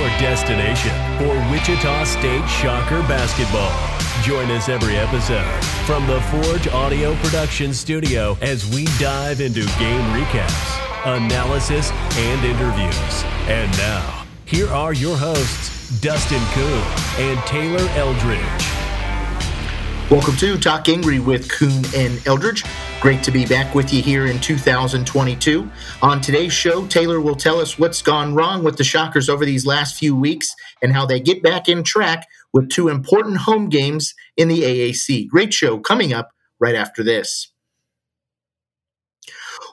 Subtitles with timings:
[0.00, 3.70] your destination for Wichita State Shocker basketball.
[4.24, 10.00] Join us every episode from the Forge Audio Production Studio as we dive into game
[10.14, 13.24] recaps, analysis, and interviews.
[13.46, 16.82] And now, here are your hosts, Dustin Coon
[17.18, 18.40] and Taylor Eldridge.
[20.10, 22.64] Welcome to Talk Angry with Coon and Eldridge.
[23.00, 25.70] Great to be back with you here in 2022.
[26.02, 29.64] On today's show, Taylor will tell us what's gone wrong with the Shockers over these
[29.64, 34.12] last few weeks and how they get back in track with two important home games
[34.36, 35.28] in the AAC.
[35.28, 37.49] Great show coming up right after this.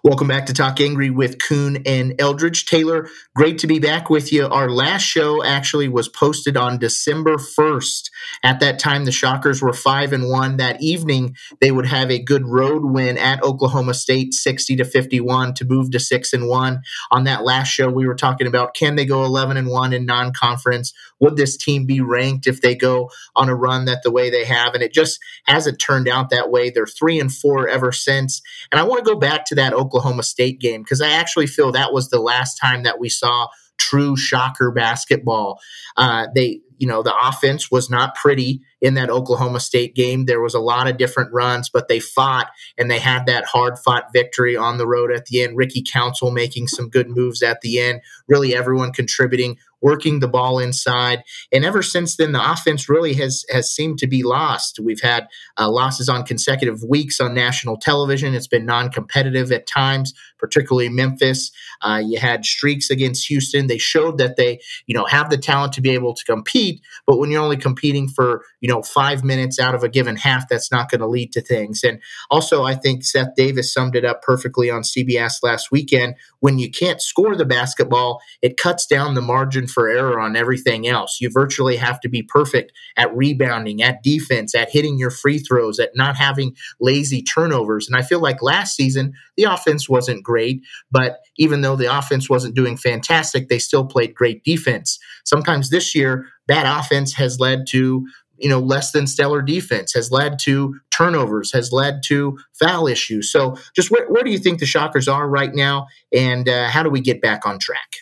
[0.07, 2.65] Welcome back to Talk Angry with Coon and Eldridge.
[2.65, 4.47] Taylor, great to be back with you.
[4.47, 8.09] Our last show actually was posted on December 1st.
[8.41, 10.55] At that time, the Shockers were 5 and 1.
[10.55, 15.53] That evening, they would have a good road win at Oklahoma State, 60 to 51,
[15.55, 16.81] to move to 6 and 1.
[17.11, 20.05] On that last show, we were talking about can they go 11 and 1 in
[20.05, 20.93] non conference?
[21.19, 24.45] Would this team be ranked if they go on a run that the way they
[24.45, 24.73] have?
[24.73, 26.69] And it just hasn't turned out that way.
[26.69, 28.41] They're 3 and 4 ever since.
[28.71, 31.47] And I want to go back to that Oklahoma Oklahoma State game because I actually
[31.47, 35.59] feel that was the last time that we saw true shocker basketball.
[35.95, 40.25] Uh, they, you know, the offense was not pretty in that Oklahoma State game.
[40.25, 43.77] There was a lot of different runs, but they fought and they had that hard
[43.79, 45.57] fought victory on the road at the end.
[45.57, 50.59] Ricky Council making some good moves at the end, really everyone contributing working the ball
[50.59, 51.23] inside.
[51.51, 54.79] And ever since then, the offense really has has seemed to be lost.
[54.79, 58.33] We've had uh, losses on consecutive weeks on national television.
[58.33, 61.51] It's been non-competitive at times, particularly Memphis.
[61.81, 63.67] Uh, you had streaks against Houston.
[63.67, 66.66] They showed that they, you know, have the talent to be able to compete.
[67.05, 70.47] But when you're only competing for, you know, five minutes out of a given half,
[70.49, 71.83] that's not going to lead to things.
[71.83, 76.15] And also, I think Seth Davis summed it up perfectly on CBS last weekend.
[76.39, 80.87] When you can't score the basketball, it cuts down the margin for error on everything
[80.87, 81.17] else.
[81.19, 85.79] You virtually have to be perfect at rebounding, at defense, at hitting your free throws,
[85.79, 87.87] at not having lazy turnovers.
[87.87, 90.61] And I feel like last season, the offense wasn't great,
[90.91, 94.99] but even though the offense wasn't doing fantastic, they still played great defense.
[95.25, 98.07] Sometimes this year, that offense has led to
[98.39, 103.31] you know less than stellar defense has led to turnovers has led to foul issues
[103.31, 106.83] so just where, where do you think the shockers are right now and uh, how
[106.83, 107.97] do we get back on track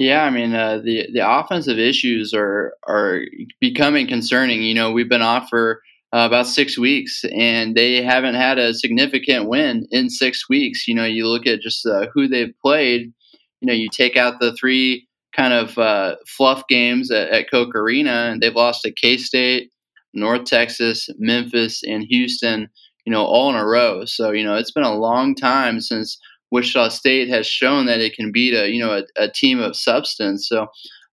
[0.00, 3.20] yeah, I mean uh, the the offensive issues are are
[3.60, 4.62] becoming concerning.
[4.62, 5.82] You know, we've been off for
[6.14, 10.88] uh, about six weeks, and they haven't had a significant win in six weeks.
[10.88, 13.12] You know, you look at just uh, who they've played.
[13.60, 17.74] You know, you take out the three kind of uh, fluff games at, at Koch
[17.74, 19.70] Arena, and they've lost to K State,
[20.12, 22.68] North Texas, Memphis, and Houston.
[23.06, 24.04] You know, all in a row.
[24.04, 26.18] So you know, it's been a long time since
[26.50, 29.76] Wichita State has shown that it can beat a you know a, a team of
[29.76, 30.48] substance.
[30.48, 30.68] So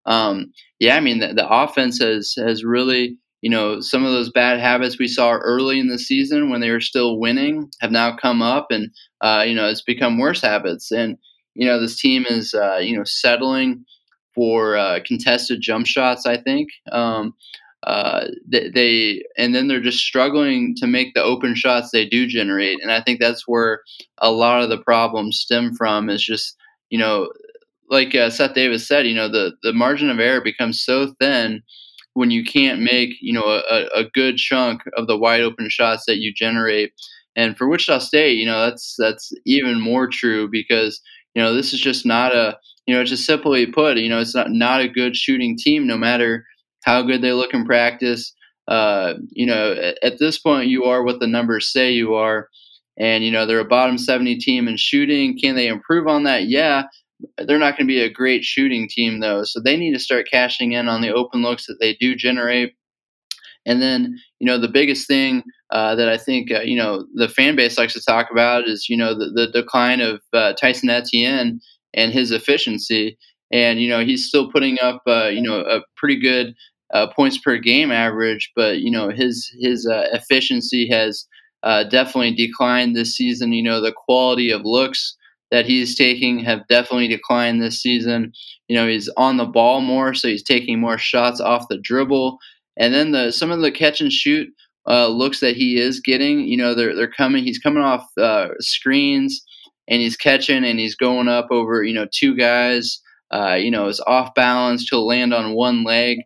[0.05, 4.31] um, yeah, I mean the, the, offense has has really you know some of those
[4.31, 8.15] bad habits we saw early in the season when they were still winning have now
[8.15, 8.89] come up, and
[9.21, 10.91] uh, you know it's become worse habits.
[10.91, 11.17] And
[11.53, 13.85] you know this team is uh, you know settling
[14.37, 16.25] for uh, contested jump shots.
[16.25, 16.69] I think.
[16.93, 17.33] Um,
[17.83, 22.27] uh, they, they, and then they're just struggling to make the open shots they do
[22.27, 23.81] generate, and I think that's where
[24.17, 26.09] a lot of the problems stem from.
[26.09, 26.55] Is just
[26.89, 27.31] you know,
[27.89, 31.63] like uh, Seth Davis said, you know, the the margin of error becomes so thin
[32.13, 36.05] when you can't make you know a, a good chunk of the wide open shots
[36.07, 36.91] that you generate.
[37.35, 40.99] And for Wichita State, you know, that's that's even more true because
[41.37, 44.19] you know this is just not a you know it's just simply put, you know,
[44.19, 46.43] it's not not a good shooting team no matter
[46.83, 48.33] how good they look in practice.
[48.67, 52.49] Uh, you know, at, at, this point, you are what the numbers say you are.
[52.99, 55.37] And, you know, they're a bottom 70 team in shooting.
[55.39, 56.47] Can they improve on that?
[56.47, 56.83] Yeah.
[57.37, 59.43] They're not going to be a great shooting team, though.
[59.45, 62.73] So they need to start cashing in on the open looks that they do generate.
[63.65, 67.27] And then, you know, the biggest thing uh, that I think, uh, you know, the
[67.27, 70.89] fan base likes to talk about is, you know, the, the decline of uh, Tyson
[70.89, 71.59] Etienne
[71.93, 73.17] and his efficiency.
[73.51, 76.53] And, you know, he's still putting up, uh, you know, a pretty good
[76.93, 81.25] uh, points per game average, but you know his his efficiency has
[81.89, 83.51] definitely declined this season.
[83.51, 85.15] You know the quality of looks
[85.51, 88.31] that he's taking have definitely declined this season.
[88.67, 92.37] You know he's on the ball more, so he's taking more shots off the dribble,
[92.77, 94.47] and then the some of the catch and shoot
[94.87, 96.41] uh, looks that he is getting.
[96.41, 97.43] You know they're they're coming.
[97.43, 99.43] He's coming off uh, screens
[99.87, 102.99] and he's catching and he's going up over you know two guys.
[103.29, 104.87] Uh, you know, is off balance.
[104.89, 106.19] He'll land on one leg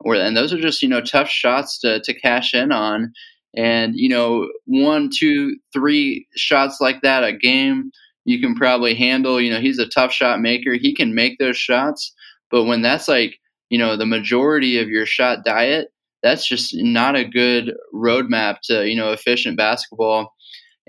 [0.00, 3.12] or and those are just you know tough shots to to cash in on,
[3.56, 7.90] and you know one, two, three shots like that a game,
[8.24, 9.40] you can probably handle.
[9.40, 10.74] You know, he's a tough shot maker.
[10.74, 12.12] He can make those shots,
[12.50, 13.38] but when that's like
[13.70, 15.88] you know the majority of your shot diet,
[16.24, 20.34] that's just not a good roadmap to you know efficient basketball.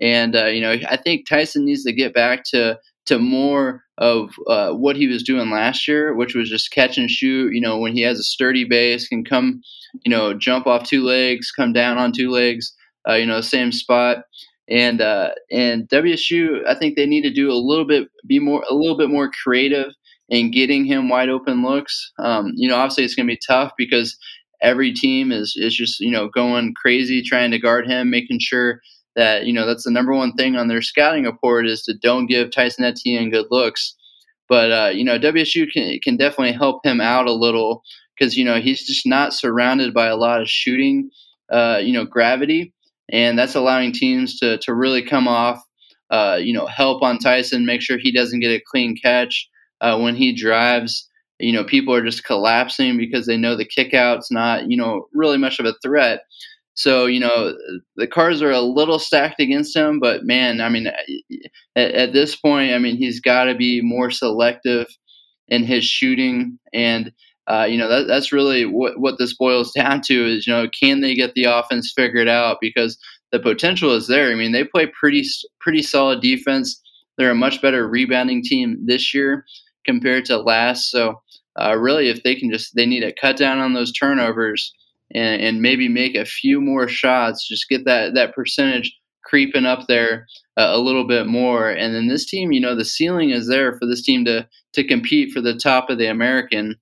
[0.02, 4.32] And uh, you know, I think Tyson needs to get back to to more of
[4.48, 7.54] uh, what he was doing last year, which was just catch and shoot.
[7.54, 9.62] You know, when he has a sturdy base, can come,
[10.04, 12.74] you know, jump off two legs, come down on two legs,
[13.08, 14.24] uh, you know, same spot.
[14.70, 18.64] And uh, and WSU, I think they need to do a little bit, be more,
[18.70, 19.94] a little bit more creative
[20.30, 22.12] in getting him wide open looks.
[22.20, 24.18] Um, you know, obviously it's going to be tough because
[24.62, 28.82] every team is is just you know going crazy trying to guard him, making sure
[29.16, 32.28] that you know that's the number one thing on their scouting report is to don't
[32.28, 33.96] give Tyson Etienne good looks.
[34.48, 37.84] But uh, you know WSU can can definitely help him out a little
[38.18, 41.10] because you know he's just not surrounded by a lot of shooting,
[41.52, 42.74] uh, you know gravity,
[43.10, 45.62] and that's allowing teams to to really come off,
[46.12, 49.50] uh, you know help on Tyson, make sure he doesn't get a clean catch
[49.82, 51.10] uh, when he drives.
[51.40, 55.38] You know people are just collapsing because they know the kickout's not you know really
[55.38, 56.22] much of a threat.
[56.76, 57.56] So you know
[57.96, 60.88] the cards are a little stacked against him, but man, I mean,
[61.76, 64.88] at, at this point, I mean he's got to be more selective
[65.48, 67.12] in his shooting, and
[67.48, 70.68] uh, you know that, that's really what what this boils down to is you know
[70.80, 72.98] can they get the offense figured out because
[73.32, 74.32] the potential is there.
[74.32, 75.24] I mean they play pretty
[75.60, 76.82] pretty solid defense.
[77.18, 79.46] They're a much better rebounding team this year
[79.86, 80.92] compared to last.
[80.92, 81.22] So
[81.60, 84.74] uh, really, if they can just they need to cut down on those turnovers
[85.14, 89.88] and, and maybe make a few more shots, just get that that percentage creeping up
[89.88, 91.70] there uh, a little bit more.
[91.70, 94.84] And then this team, you know, the ceiling is there for this team to to
[94.84, 96.76] compete for the top of the American.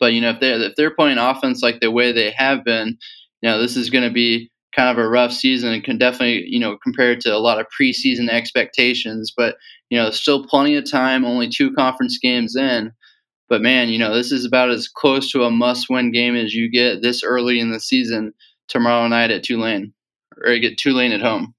[0.00, 2.98] But you know, if they're, if they're playing offense like the way they have been,
[3.40, 6.44] you know, this is going to be kind of a rough season and can definitely
[6.46, 9.32] you know compare it to a lot of preseason expectations.
[9.36, 9.56] But
[9.90, 11.24] you know, still plenty of time.
[11.24, 12.92] Only two conference games in.
[13.52, 16.54] But man, you know, this is about as close to a must win game as
[16.54, 18.32] you get this early in the season
[18.66, 19.92] tomorrow night at Tulane,
[20.42, 21.54] or get Tulane at home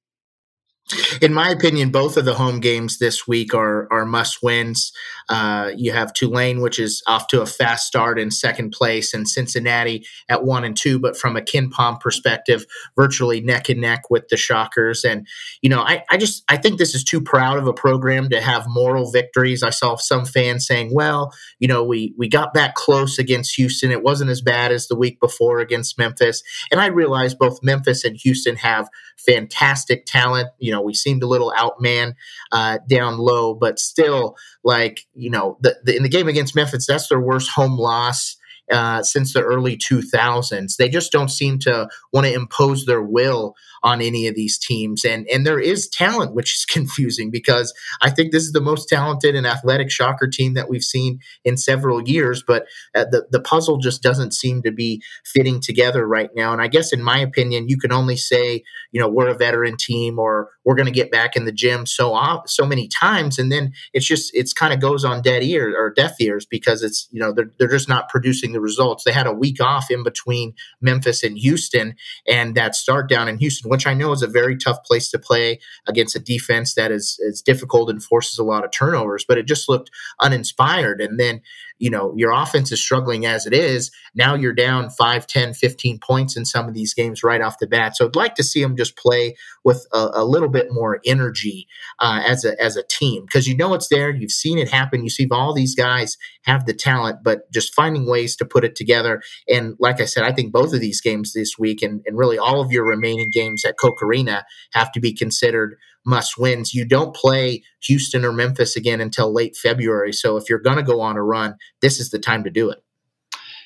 [1.21, 4.91] in my opinion, both of the home games this week are are must wins.
[5.29, 9.27] Uh, you have Tulane, which is off to a fast start in second place, and
[9.27, 10.99] Cincinnati at one and two.
[10.99, 12.65] But from a KenPom perspective,
[12.97, 15.05] virtually neck and neck with the Shockers.
[15.05, 15.25] And
[15.61, 18.41] you know, I, I just I think this is too proud of a program to
[18.41, 19.63] have moral victories.
[19.63, 23.91] I saw some fans saying, "Well, you know, we we got back close against Houston.
[23.91, 28.03] It wasn't as bad as the week before against Memphis." And I realize both Memphis
[28.03, 30.49] and Houston have fantastic talent.
[30.59, 32.13] You know, we seemed a little outman
[32.51, 36.85] uh, down low, but still, like you know, the, the, in the game against Memphis,
[36.85, 38.35] that's their worst home loss
[38.71, 40.77] uh, since the early 2000s.
[40.77, 45.03] They just don't seem to want to impose their will on any of these teams.
[45.03, 48.87] And, and there is talent, which is confusing because I think this is the most
[48.87, 52.43] talented and athletic shocker team that we've seen in several years.
[52.45, 52.65] But
[52.95, 56.53] uh, the, the puzzle just doesn't seem to be fitting together right now.
[56.53, 59.77] And I guess, in my opinion, you can only say, you know, we're a veteran
[59.77, 62.13] team or we're going to get back in the gym so
[62.45, 63.37] so many times.
[63.37, 66.83] And then it's just, it's kind of goes on dead ears or deaf ears because
[66.83, 69.03] it's, you know, they're, they're just not producing the results.
[69.03, 71.95] They had a week off in between Memphis and Houston,
[72.27, 75.17] and that start down in Houston, which I know is a very tough place to
[75.17, 79.39] play against a defense that is, is difficult and forces a lot of turnovers, but
[79.39, 79.89] it just looked
[80.19, 81.01] uninspired.
[81.01, 81.41] And then
[81.83, 85.99] you know your offense is struggling as it is now you're down 5 10 15
[85.99, 87.97] points in some of these games right off the bat.
[87.97, 89.35] So i'd like to see them just play
[89.65, 91.67] with a, a little bit more energy
[91.99, 93.25] uh, as a as a team.
[93.25, 96.65] Because you know it's there you've seen it happen you see all these guys have
[96.65, 99.21] the talent but just finding ways to put it together.
[99.49, 102.37] And like i said i think both of these games this week and, and really
[102.37, 105.75] all of your remaining games at Koch Arena have to be considered
[106.05, 106.73] must wins.
[106.73, 110.13] You don't play Houston or Memphis again until late February.
[110.13, 112.69] So if you're going to go on a run, this is the time to do
[112.69, 112.83] it.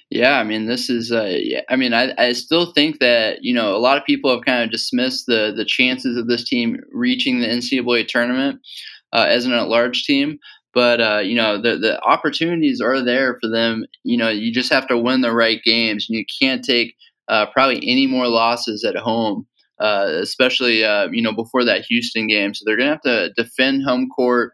[0.09, 1.11] Yeah, I mean, this is.
[1.11, 1.37] Uh,
[1.69, 4.63] I mean, I, I still think that you know a lot of people have kind
[4.63, 8.61] of dismissed the the chances of this team reaching the NCAA tournament
[9.11, 10.39] uh, as an at-large team.
[10.73, 13.83] But uh, you know, the the opportunities are there for them.
[14.03, 16.95] You know, you just have to win the right games, and you can't take
[17.27, 19.45] uh, probably any more losses at home
[19.79, 22.53] uh, especially uh, you know before that Houston game.
[22.53, 24.53] So they're going to have to defend home court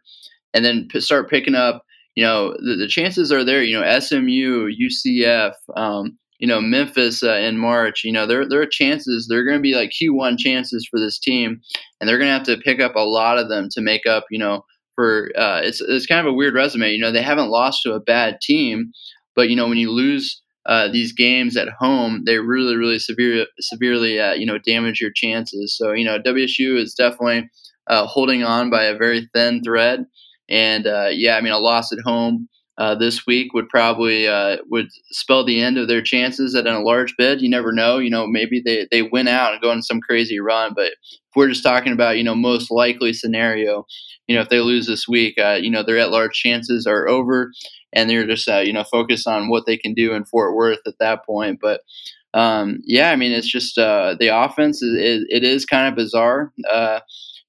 [0.54, 1.84] and then p- start picking up.
[2.16, 3.64] You know the, the, chances are there.
[3.64, 8.04] You know SMU, UCF, um, you know Memphis uh, in March.
[8.04, 9.28] You know there there are chances.
[9.28, 11.62] They're going to be like Q1 chances for this team,
[12.00, 14.26] and they're going to have to pick up a lot of them to make up.
[14.30, 14.64] You know
[14.96, 16.92] for uh, it's it's kind of a weird resume.
[16.92, 18.92] You know they haven't lost to a bad team,
[19.36, 23.46] but you know when you lose uh, these games at home, they really, really severe,
[23.60, 25.76] severely, uh, you know, damage your chances.
[25.78, 27.50] So, you know, WSU is definitely
[27.88, 30.06] uh, holding on by a very thin thread.
[30.50, 34.28] And uh, yeah, I mean, a loss at home uh, this week would probably
[34.70, 37.42] would spell the end of their chances at a large bid.
[37.42, 37.98] You never know.
[37.98, 40.74] You know, maybe they they win out and go on some crazy run.
[40.76, 43.86] But if we're just talking about you know most likely scenario,
[44.28, 47.52] you know, if they lose this week, you know, their at large chances are over,
[47.94, 50.80] and they're just uh, you know focused on what they can do in Fort Worth
[50.86, 51.60] at that point.
[51.62, 51.82] But
[52.34, 56.52] um, yeah, I mean, it's just uh, the offense is, it is kind of bizarre.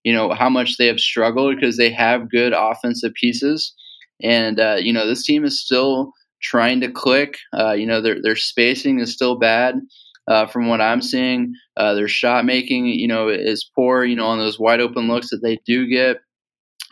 [0.05, 3.75] you know how much they have struggled because they have good offensive pieces
[4.23, 7.37] and uh, you know, this team is still trying to click.
[7.57, 9.77] Uh, you know, their their spacing is still bad.
[10.27, 14.05] Uh, from what I'm seeing, uh, their shot making, you know, is poor.
[14.05, 16.19] You know, on those wide open looks that they do get,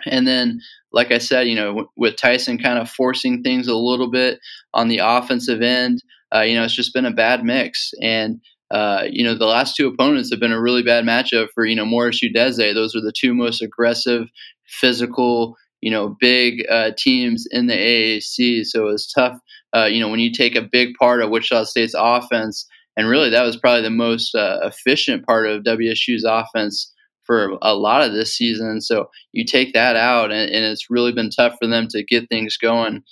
[0.07, 0.61] and then,
[0.93, 4.39] like I said, you know, with Tyson kind of forcing things a little bit
[4.75, 6.03] on the offensive end,
[6.35, 7.93] uh, you know, it's just been a bad mix.
[8.01, 8.41] And
[8.71, 11.77] uh, you know, the last two opponents have been a really bad matchup for you
[11.77, 12.75] know Morris Udeze.
[12.75, 14.29] Those are the two most aggressive,
[14.67, 18.65] physical, you know big uh, teams in the AAC.
[18.65, 19.39] So it was tough.
[19.77, 22.67] Uh, you know when you take a big part of Wichita State's offense,
[22.97, 26.91] and really that was probably the most uh, efficient part of WSU's offense
[27.25, 28.81] for a lot of this season.
[28.81, 32.29] So you take that out, and, and it's really been tough for them to get
[32.29, 33.03] things going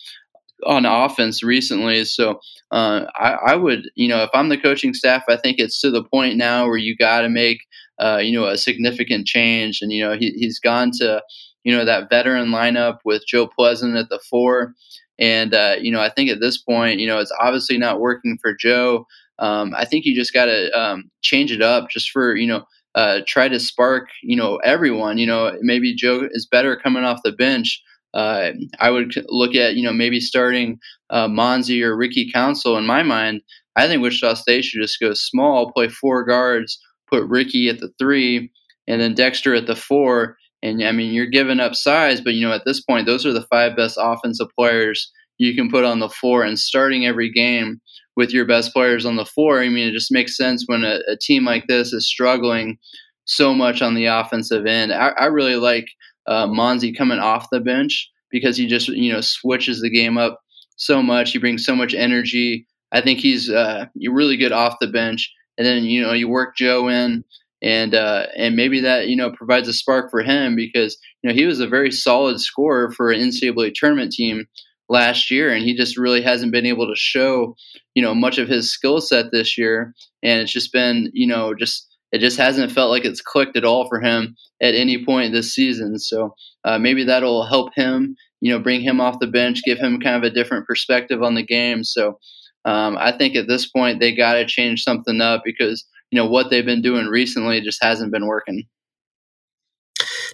[0.67, 2.05] on offense recently.
[2.05, 2.41] So
[2.71, 5.91] uh, I, I, would, you know, if I'm the coaching staff, I think it's to
[5.91, 7.61] the point now where you got to make,
[7.99, 9.79] uh, you know, a significant change.
[9.81, 11.23] And you know, he, he's gone to
[11.65, 14.75] you know, that veteran lineup with Joe Pleasant at the four.
[15.19, 18.39] And, uh, you know, I think at this point, you know, it's obviously not working
[18.41, 19.07] for Joe.
[19.39, 22.65] Um, I think you just got to um, change it up just for, you know,
[22.95, 25.19] uh, try to spark, you know, everyone.
[25.19, 27.83] You know, maybe Joe is better coming off the bench.
[28.13, 30.79] Uh, I would look at, you know, maybe starting
[31.11, 32.77] uh, Monzi or Ricky Council.
[32.77, 33.43] In my mind,
[33.77, 36.79] I think Wichita State should just go small, play four guards,
[37.09, 38.51] put Ricky at the three,
[38.89, 42.47] and then Dexter at the four, and I mean, you're giving up size, but you
[42.47, 46.01] know, at this point, those are the five best offensive players you can put on
[46.01, 46.45] the floor.
[46.45, 47.81] And starting every game
[48.21, 51.01] with your best players on the floor, I mean, it just makes sense when a,
[51.09, 52.77] a team like this is struggling
[53.25, 54.93] so much on the offensive end.
[54.93, 55.89] I, I really like
[56.27, 60.39] uh, Monzi coming off the bench because he just you know switches the game up
[60.77, 61.33] so much.
[61.33, 62.67] He brings so much energy.
[62.93, 65.33] I think he's uh, really good off the bench.
[65.57, 67.25] And then you know you work Joe in
[67.63, 71.35] and uh, and maybe that you know provides a spark for him because you know
[71.35, 74.45] he was a very solid scorer for an NCAA tournament team
[74.91, 77.57] last year, and he just really hasn't been able to show
[77.95, 81.55] you know much of his skill set this year, and it's just been you know
[81.55, 85.33] just it just hasn't felt like it's clicked at all for him at any point
[85.33, 85.99] this season.
[85.99, 90.01] So uh, maybe that'll help him, you know, bring him off the bench, give him
[90.01, 91.85] kind of a different perspective on the game.
[91.85, 92.19] So
[92.65, 96.27] um, I think at this point they got to change something up because you know
[96.27, 98.65] what they've been doing recently just hasn't been working.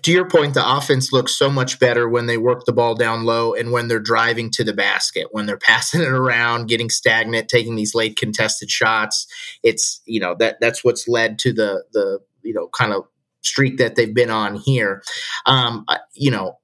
[0.03, 3.25] To your point, the offense looks so much better when they work the ball down
[3.25, 7.49] low and when they're driving to the basket, when they're passing it around, getting stagnant,
[7.49, 9.27] taking these late contested shots.
[9.63, 13.05] It's you know that that's what's led to the the you know kind of
[13.43, 15.03] streak that they've been on here.
[15.47, 16.59] Um, you know,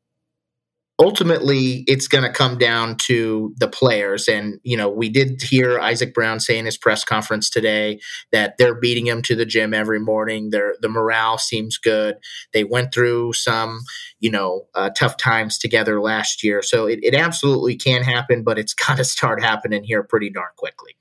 [0.99, 4.29] ultimately it's going to come down to the players.
[4.29, 8.57] And you know we did hear isaac brown say in his press conference today that
[8.59, 10.51] they're beating him to the gym every morning.
[10.51, 12.17] Their the morale seems good.
[12.53, 13.81] They went through some
[14.21, 16.63] you know uh, tough times together last year.
[16.63, 20.51] So it, it absolutely can happen but it's got to start happening here pretty darn
[20.57, 20.97] quickly.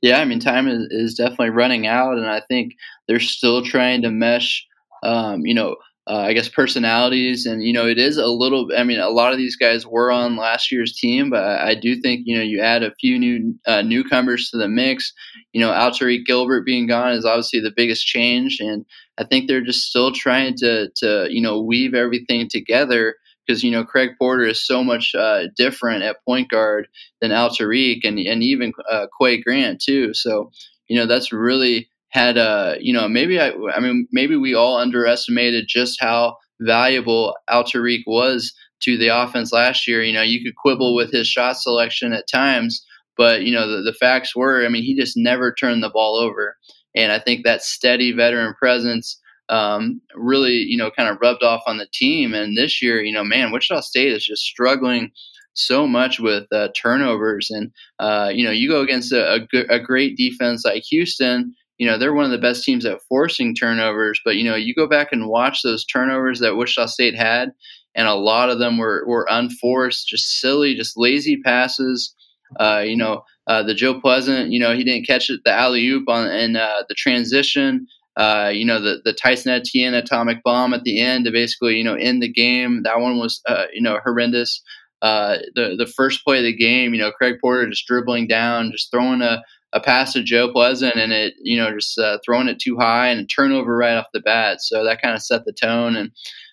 [0.00, 2.72] Yeah i mean time is, is definitely running out and i think
[3.06, 4.66] they're still trying to mesh
[5.02, 5.76] um, you know
[6.10, 8.68] uh, I guess personalities, and you know, it is a little.
[8.76, 11.74] I mean, a lot of these guys were on last year's team, but I, I
[11.76, 15.12] do think you know you add a few new uh, newcomers to the mix.
[15.52, 18.84] You know, Alterique Gilbert being gone is obviously the biggest change, and
[19.18, 23.14] I think they're just still trying to to you know weave everything together
[23.46, 26.88] because you know Craig Porter is so much uh, different at point guard
[27.20, 30.12] than Alterique and and even uh, Qua Grant too.
[30.14, 30.50] So
[30.88, 34.76] you know that's really had a you know maybe I I mean maybe we all
[34.76, 38.52] underestimated just how valuable Alterique was
[38.82, 40.02] to the offense last year.
[40.02, 42.84] You know, you could quibble with his shot selection at times,
[43.16, 46.16] but you know the, the facts were I mean he just never turned the ball
[46.16, 46.56] over,
[46.94, 49.18] and I think that steady veteran presence.
[49.48, 52.34] Um, really, you know, kind of rubbed off on the team.
[52.34, 55.10] And this year, you know, man, Wichita State is just struggling
[55.54, 57.50] so much with uh, turnovers.
[57.50, 59.46] And uh, you know, you go against a,
[59.84, 64.20] great defense like Houston, you know they're one of the best teams at forcing turnovers.
[64.22, 67.52] But you know you go back and watch those turnovers that Wichita State had,
[67.94, 72.14] and a lot of them were were unforced, just silly, just lazy passes.
[72.58, 75.86] Uh, you know, uh, the Joe Pleasant, you know, he didn't catch it, the alley
[75.88, 77.86] oop on and uh, the transition.
[78.14, 81.84] Uh, you know, the the Tyson Etienne atomic bomb at the end to basically, you
[81.84, 82.82] know, end the game.
[82.82, 84.62] That one was, uh, you know, horrendous.
[85.00, 88.70] Uh, the the first play of the game, you know, Craig Porter just dribbling down,
[88.70, 92.48] just throwing a, a pass to Joe Pleasant, and it, you know, just uh, throwing
[92.48, 94.60] it too high and a turnover right off the bat.
[94.60, 95.96] So that kind of set the tone.
[95.96, 96.10] And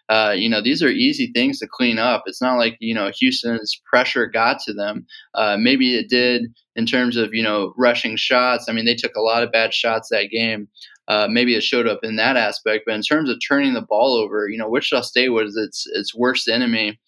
[0.09, 2.23] uh, you know, these are easy things to clean up.
[2.25, 5.05] It's not like you know Houston's pressure got to them.
[5.33, 6.43] Uh, maybe it did
[6.75, 8.67] in terms of you know rushing shots.
[8.69, 10.67] I mean, they took a lot of bad shots that game.
[11.07, 14.15] Uh, maybe it showed up in that aspect, but in terms of turning the ball
[14.15, 16.99] over, you know, Wichita State was its its worst enemy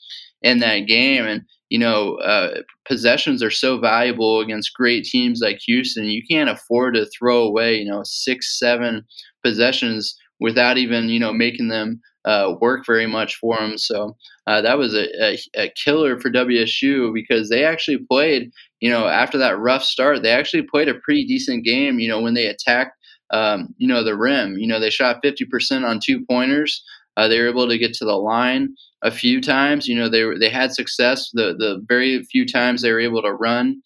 [0.42, 5.60] in that game, and you know, uh, possessions are so valuable against great teams like
[5.68, 6.06] Houston.
[6.06, 9.06] You can't afford to throw away, you know, six, seven
[9.44, 13.78] possessions without even, you know, making them uh, work very much for them.
[13.78, 14.16] So
[14.48, 19.08] uh, that was a, a, a, killer for WSU because they actually played, you know,
[19.08, 22.48] after that rough start, they actually played a pretty decent game, you know, when they
[22.48, 22.92] attacked,
[23.32, 24.58] um, you know, the rim.
[24.58, 26.84] You know, they shot 50% on two pointers.
[27.18, 28.70] Uh, they were able to get to the line
[29.04, 29.88] a few times.
[29.88, 33.34] You know, they they had success the the very few times they were able to
[33.34, 33.82] run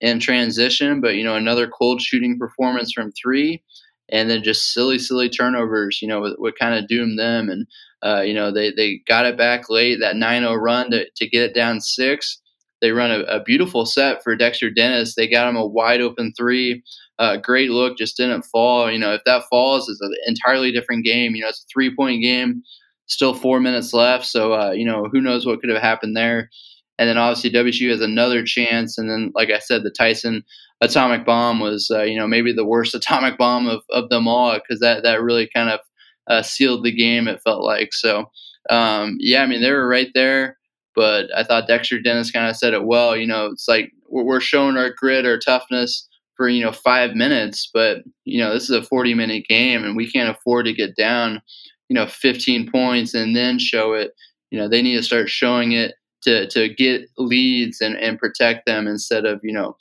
[0.00, 1.00] in transition.
[1.00, 3.62] But you know, another cold shooting performance from three,
[4.10, 6.00] and then just silly, silly turnovers.
[6.02, 7.48] You know, what, would kind of doom them.
[7.48, 7.66] And
[8.02, 11.42] uh, you know, they they got it back late that 9-0 run to to get
[11.42, 12.40] it down six.
[12.82, 15.14] They run a, a beautiful set for Dexter Dennis.
[15.14, 16.82] They got him a wide open three.
[17.18, 18.90] Uh, great look, just didn't fall.
[18.90, 21.34] You know, if that falls, it's an entirely different game.
[21.34, 22.62] You know, it's a three point game,
[23.06, 24.26] still four minutes left.
[24.26, 26.50] So, uh, you know, who knows what could have happened there.
[26.98, 28.98] And then obviously WSU has another chance.
[28.98, 30.44] And then, like I said, the Tyson
[30.80, 34.54] atomic bomb was, uh, you know, maybe the worst atomic bomb of, of them all
[34.54, 35.80] because that, that really kind of
[36.26, 37.92] uh, sealed the game, it felt like.
[37.92, 38.30] So,
[38.68, 40.58] um, yeah, I mean, they were right there.
[40.94, 43.14] But I thought Dexter Dennis kind of said it well.
[43.14, 47.70] You know, it's like we're showing our grit, our toughness for you know five minutes,
[47.72, 50.96] but you know this is a 40 minute game, and we can't afford to get
[50.96, 51.42] down,
[51.88, 54.12] you know, 15 points and then show it.
[54.50, 58.66] You know, they need to start showing it to to get leads and and protect
[58.66, 59.76] them instead of you know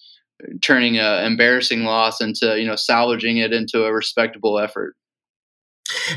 [0.62, 4.96] turning a embarrassing loss into you know salvaging it into a respectable effort.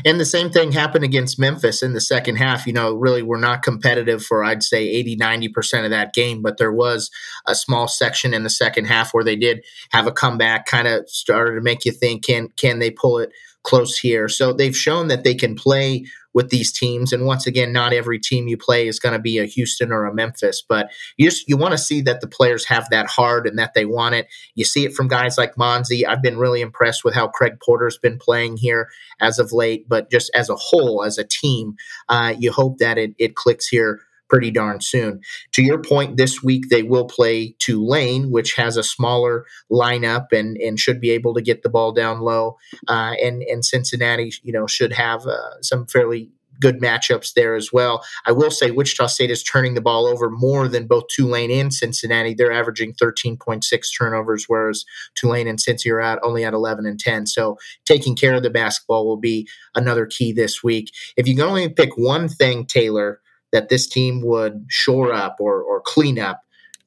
[0.03, 2.65] And the same thing happened against Memphis in the second half.
[2.65, 6.57] You know, really we're not competitive for, I'd say, 80, 90% of that game, but
[6.57, 7.11] there was
[7.45, 11.09] a small section in the second half where they did have a comeback, kind of
[11.09, 13.31] started to make you think, can, can they pull it
[13.63, 14.27] close here?
[14.27, 17.11] So they've shown that they can play with these teams.
[17.11, 20.05] And once again, not every team you play is going to be a Houston or
[20.05, 23.47] a Memphis, but you just, you want to see that the players have that heart
[23.47, 24.27] and that they want it.
[24.55, 26.05] You see it from guys like Monzi.
[26.07, 30.11] I've been really impressed with how Craig Porter's been playing here as of late, but
[30.11, 31.75] just as a whole, as a team,
[32.09, 35.21] uh, you hope that it, it clicks here pretty darn soon.
[35.53, 40.57] To your point, this week they will play Tulane, which has a smaller lineup and,
[40.57, 42.57] and should be able to get the ball down low.
[42.87, 47.71] Uh, and and Cincinnati, you know, should have uh, some fairly good matchups there as
[47.71, 48.03] well.
[48.25, 51.73] I will say Wichita State is turning the ball over more than both Tulane and
[51.73, 52.33] Cincinnati.
[52.33, 53.63] They're averaging 13.6
[53.97, 57.27] turnovers, whereas Tulane and Cincy are at only at 11 and 10.
[57.27, 60.91] So taking care of the basketball will be another key this week.
[61.15, 65.61] If you can only pick one thing, Taylor, that this team would shore up or,
[65.61, 66.41] or clean up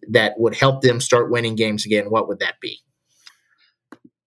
[0.09, 2.79] that would help them start winning games again, what would that be?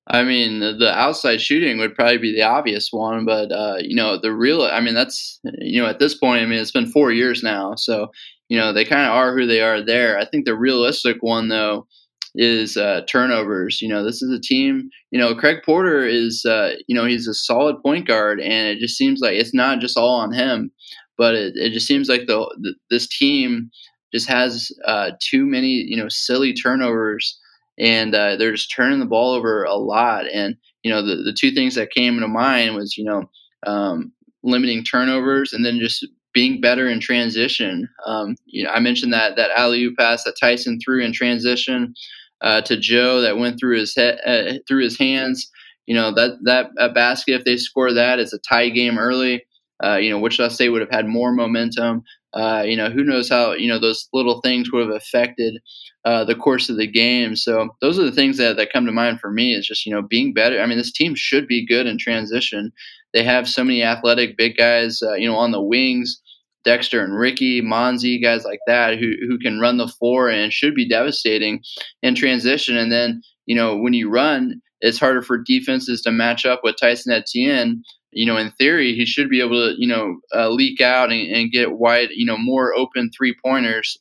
[0.08, 4.20] I mean, the outside shooting would probably be the obvious one, but uh, you know,
[4.20, 4.62] the real.
[4.62, 7.74] I mean, that's you know, at this point, I mean, it's been four years now,
[7.76, 8.12] so
[8.48, 10.20] you know, they kind of are who they are there.
[10.20, 11.88] I think the realistic one, though,
[12.36, 13.82] is uh, turnovers.
[13.82, 14.90] You know, this is a team.
[15.10, 16.46] You know, Craig Porter is.
[16.46, 19.80] Uh, you know, he's a solid point guard, and it just seems like it's not
[19.80, 20.72] just all on him
[21.18, 23.70] but it, it just seems like the, the this team
[24.14, 27.40] just has uh, too many you know silly turnovers
[27.78, 31.34] and uh, they're just turning the ball over a lot and you know the, the
[31.34, 33.30] two things that came to mind was you know
[33.68, 34.12] um,
[34.44, 37.88] limiting turnovers and then just being better in transition.
[38.06, 41.94] Um, you know i mentioned that that alley oop pass that tyson threw in transition
[42.42, 45.50] uh, to joe that went through his head uh, through his hands.
[45.88, 49.44] You know that that basket if they score that it's a tie game early
[49.84, 52.04] uh, you know, Wichita State would have had more momentum.
[52.34, 55.62] Uh, you know, who knows how you know those little things would have affected
[56.04, 57.36] uh, the course of the game.
[57.36, 59.54] So those are the things that, that come to mind for me.
[59.54, 60.62] Is just you know being better.
[60.62, 62.72] I mean, this team should be good in transition.
[63.14, 66.22] They have so many athletic big guys, uh, you know, on the wings.
[66.66, 70.74] Dexter and Ricky, Monzi, guys like that who who can run the floor and should
[70.74, 71.62] be devastating
[72.02, 72.76] in transition.
[72.76, 76.76] And then you know when you run, it's harder for defenses to match up with
[76.80, 77.84] Tyson Etienne
[78.16, 81.32] you know, in theory, he should be able to, you know, uh, leak out and,
[81.32, 83.98] and, get wide, you know, more open three pointers.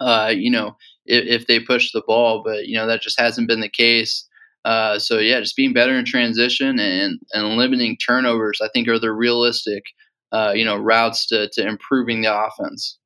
[0.00, 2.42] Uh, you know, if, if they push the ball.
[2.44, 4.26] But you know that just hasn't been the case.
[4.64, 8.98] Uh, so yeah, just being better in transition and and limiting turnovers, I think, are
[8.98, 9.82] the realistic
[10.32, 12.98] uh, you know routes to to improving the offense.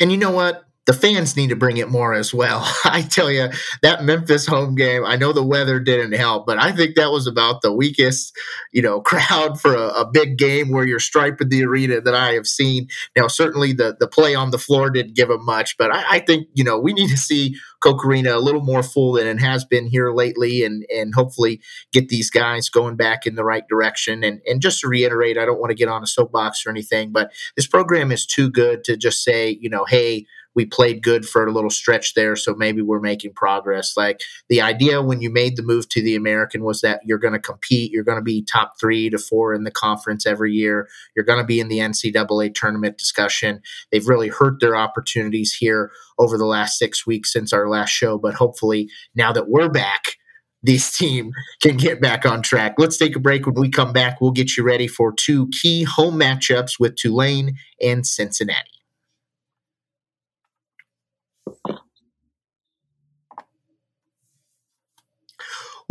[0.00, 0.64] And you know what?
[0.86, 2.60] The fans need to bring it more as well.
[2.84, 3.48] I tell you,
[3.82, 7.26] that Memphis home game, I know the weather didn't help, but I think that was
[7.26, 8.36] about the weakest,
[8.72, 12.32] you know, crowd for a, a, big game where you're striping the arena that I
[12.32, 12.88] have seen.
[13.16, 16.18] Now, certainly the, the play on the floor didn't give them much, but I, I
[16.18, 19.40] think, you know, we need to see Koch Arena a little more full than it
[19.40, 21.60] has been here lately and, and hopefully
[21.92, 24.22] get these guys going back in the right direction.
[24.22, 27.12] And, and just to reiterate, I don't want to get on a soapbox or anything,
[27.12, 31.26] but this program is too good to just say, you know, hey, we played good
[31.26, 33.96] for a little stretch there, so maybe we're making progress.
[33.96, 37.32] Like the idea when you made the move to the American was that you're going
[37.32, 40.88] to compete, you're going to be top three to four in the conference every year,
[41.16, 43.60] you're going to be in the NCAA tournament discussion.
[43.90, 48.18] They've really hurt their opportunities here over the last six weeks since our last show,
[48.18, 50.16] but hopefully now that we're back,
[50.62, 52.74] this team can get back on track.
[52.78, 53.46] Let's take a break.
[53.46, 57.56] When we come back, we'll get you ready for two key home matchups with Tulane
[57.80, 58.81] and Cincinnati.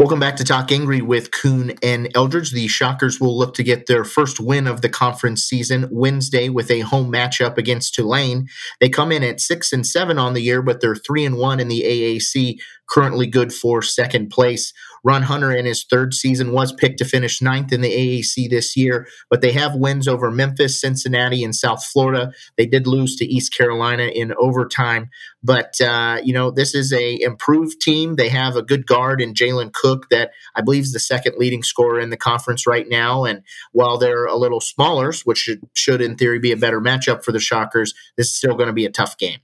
[0.01, 2.49] Welcome back to Talk Angry with Coon and Eldridge.
[2.49, 6.71] The Shockers will look to get their first win of the conference season Wednesday with
[6.71, 8.47] a home matchup against Tulane.
[8.79, 11.59] They come in at six and seven on the year, but they're three and one
[11.59, 12.57] in the AAC,
[12.89, 14.73] currently good for second place.
[15.03, 18.75] Ron Hunter in his third season was picked to finish ninth in the AAC this
[18.77, 22.31] year, but they have wins over Memphis, Cincinnati, and South Florida.
[22.57, 25.09] They did lose to East Carolina in overtime,
[25.43, 28.15] but uh, you know this is a improved team.
[28.15, 31.63] They have a good guard in Jalen Cook that I believe is the second leading
[31.63, 33.25] scorer in the conference right now.
[33.25, 37.23] And while they're a little smaller, which should, should in theory be a better matchup
[37.23, 39.39] for the Shockers, this is still going to be a tough game.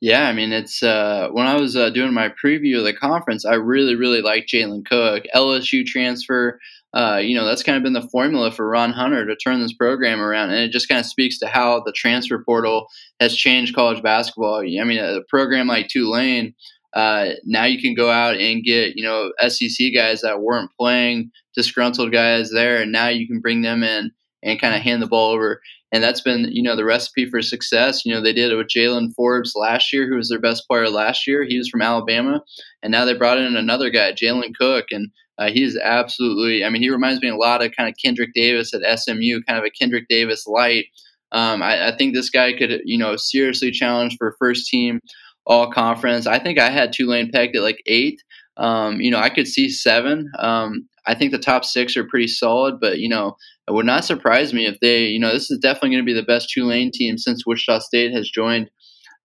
[0.00, 3.44] Yeah, I mean, it's uh, when I was uh, doing my preview of the conference,
[3.44, 6.58] I really, really like Jalen Cook, LSU transfer.
[6.94, 9.74] Uh, you know, that's kind of been the formula for Ron Hunter to turn this
[9.74, 12.86] program around, and it just kind of speaks to how the transfer portal
[13.20, 14.60] has changed college basketball.
[14.60, 16.54] I mean, a program like Tulane,
[16.94, 21.30] uh, now you can go out and get you know SEC guys that weren't playing,
[21.54, 24.10] disgruntled guys there, and now you can bring them in
[24.42, 25.60] and kind of hand the ball over
[25.92, 28.04] and that's been you know the recipe for success.
[28.04, 30.88] You know they did it with Jaylen Forbes last year, who was their best player
[30.88, 31.44] last year.
[31.44, 32.42] He was from Alabama,
[32.82, 36.64] and now they brought in another guy, Jalen Cook, and uh, he's absolutely.
[36.64, 39.58] I mean, he reminds me a lot of kind of Kendrick Davis at SMU, kind
[39.58, 40.86] of a Kendrick Davis light.
[41.32, 45.00] Um, I, I, think this guy could you know seriously challenge for first team
[45.46, 46.26] all conference.
[46.26, 48.22] I think I had Tulane pegged at like eight.
[48.56, 50.30] Um, you know, I could see seven.
[50.38, 54.04] Um, I think the top six are pretty solid, but you know, it would not
[54.04, 56.90] surprise me if they, you know, this is definitely going to be the best Tulane
[56.92, 58.70] team since Wichita State has joined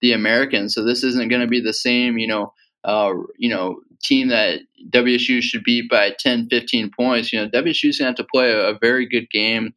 [0.01, 0.69] the American.
[0.69, 2.53] So this isn't going to be the same, you know,
[2.85, 7.33] uh, you know, team that WSU should beat by 10, 15 points.
[7.33, 9.73] You know, WSU's going to have to play a, a, very good game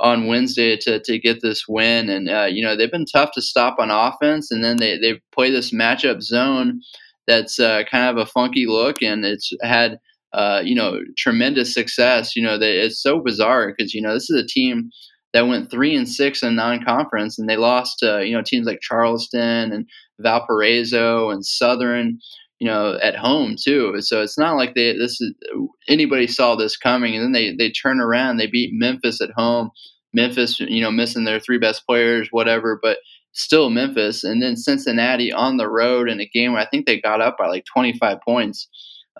[0.00, 2.08] on Wednesday to, to get this win.
[2.08, 4.50] And, uh, you know, they've been tough to stop on offense.
[4.50, 6.80] And then they, they play this matchup zone
[7.26, 9.02] that's uh, kind of a funky look.
[9.02, 9.98] And it's had–
[10.34, 12.34] uh, you know, tremendous success.
[12.34, 14.90] You know, they, it's so bizarre because you know this is a team
[15.32, 19.72] that went three and six in non-conference, and they lost you know teams like Charleston
[19.72, 19.86] and
[20.18, 22.18] Valparaiso and Southern.
[22.64, 24.00] You know, at home too.
[24.00, 25.34] So it's not like they this is
[25.86, 29.70] anybody saw this coming, and then they they turn around, they beat Memphis at home.
[30.14, 32.98] Memphis, you know, missing their three best players, whatever, but
[33.32, 37.00] still Memphis, and then Cincinnati on the road in a game where I think they
[37.00, 38.68] got up by like 25 points.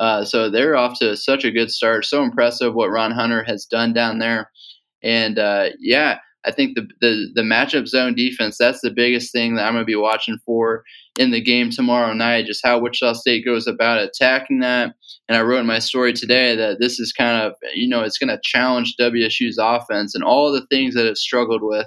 [0.00, 2.04] Uh, so they're off to such a good start.
[2.04, 4.50] So impressive what Ron Hunter has done down there.
[5.02, 9.54] And uh, yeah, I think the, the the matchup zone defense that's the biggest thing
[9.54, 10.84] that I'm going to be watching for
[11.18, 12.46] in the game tomorrow night.
[12.46, 14.94] Just how Wichita State goes about attacking that.
[15.28, 18.18] And I wrote in my story today that this is kind of you know it's
[18.18, 21.86] going to challenge WSU's offense and all the things that it struggled with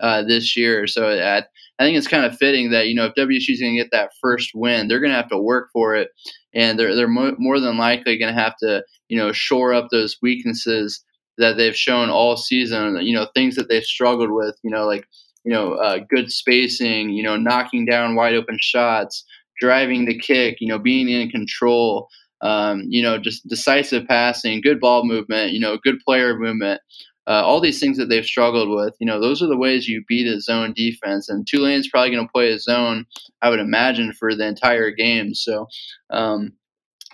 [0.00, 0.86] uh, this year.
[0.86, 1.38] So I,
[1.78, 4.10] I think it's kind of fitting that you know if WSU's going to get that
[4.20, 6.08] first win, they're going to have to work for it
[6.56, 9.88] and they're they're mo- more than likely going to have to you know shore up
[9.92, 11.04] those weaknesses
[11.38, 12.98] that they've shown all season.
[13.02, 14.56] You know things that they've struggled with.
[14.62, 15.06] You know like
[15.44, 17.10] you know uh, good spacing.
[17.10, 19.24] You know knocking down wide open shots,
[19.60, 20.56] driving the kick.
[20.60, 22.08] You know being in control.
[22.42, 25.52] Um, you know just decisive passing, good ball movement.
[25.52, 26.80] You know good player movement.
[27.28, 30.04] Uh, all these things that they've struggled with, you know, those are the ways you
[30.06, 31.28] beat a zone defense.
[31.28, 33.04] And Tulane's probably going to play a zone,
[33.42, 35.34] I would imagine, for the entire game.
[35.34, 35.66] So
[36.10, 36.52] um,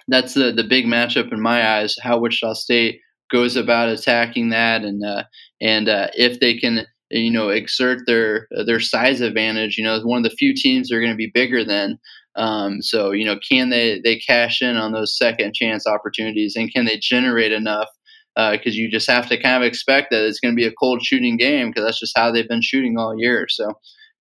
[0.09, 1.97] that's the the big matchup in my eyes.
[2.01, 3.01] How Wichita State
[3.33, 5.25] goes about attacking that, and uh,
[5.61, 9.79] and uh, if they can, you know, exert their their size advantage.
[9.79, 11.99] You know, one of the few teams they're going to be bigger than.
[12.35, 16.73] Um, so you know, can they they cash in on those second chance opportunities, and
[16.73, 17.89] can they generate enough?
[18.35, 20.73] Because uh, you just have to kind of expect that it's going to be a
[20.73, 23.47] cold shooting game because that's just how they've been shooting all year.
[23.51, 23.75] So,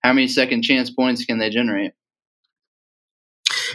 [0.04, 1.92] how many second chance points can they generate?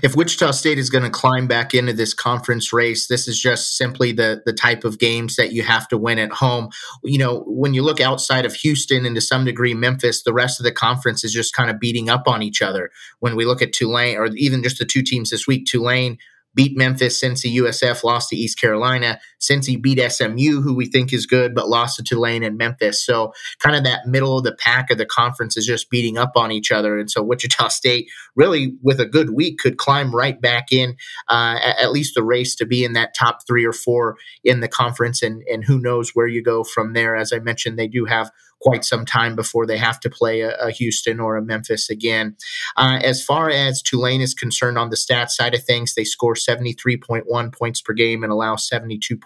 [0.03, 3.77] If Wichita State is going to climb back into this conference race, this is just
[3.77, 6.69] simply the the type of games that you have to win at home.
[7.03, 10.59] You know, when you look outside of Houston and to some degree Memphis, the rest
[10.59, 12.91] of the conference is just kind of beating up on each other.
[13.19, 16.17] When we look at Tulane, or even just the two teams this week, Tulane
[16.57, 19.19] beat Memphis, Cincy USF lost to East Carolina.
[19.39, 23.03] Cincy beat SMU, who we think is good, but lost to Tulane and Memphis.
[23.03, 26.31] So kind of that middle of the pack of the conference is just beating up
[26.35, 26.97] on each other.
[26.97, 30.95] And so Wichita State really, with a good week, could climb right back in
[31.27, 34.67] uh, at least the race to be in that top three or four in the
[34.67, 35.21] conference.
[35.21, 37.15] And, and who knows where you go from there.
[37.15, 40.55] As I mentioned, they do have quite some time before they have to play a,
[40.57, 42.35] a Houston or a Memphis again.
[42.75, 46.33] Uh, as far as Tulane is concerned on the stats side of things, they score
[46.33, 48.55] 73.1 points per game and allow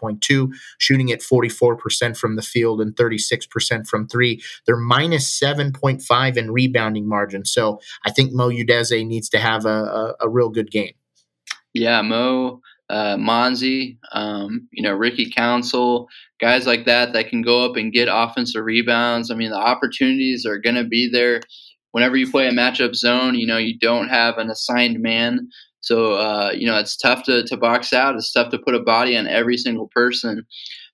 [0.02, 4.42] 72.2, shooting at 44% from the field and 36% from three.
[4.66, 7.46] They're minus 7.5 in rebounding margin.
[7.46, 10.94] So I think Mo Udeze needs to have a, a, a real good game.
[11.74, 12.62] Yeah, Mo
[12.92, 16.10] uh, Monzi, um, you know, Ricky Council,
[16.42, 19.32] guys like that that can go up and get offensive rebounds.
[19.32, 21.40] I mean, the opportunities are going to be there.
[21.92, 25.48] Whenever you play a matchup zone, you know, you don't have an assigned man.
[25.82, 28.16] So, uh, you know, it's tough to, to box out.
[28.16, 30.46] It's tough to put a body on every single person.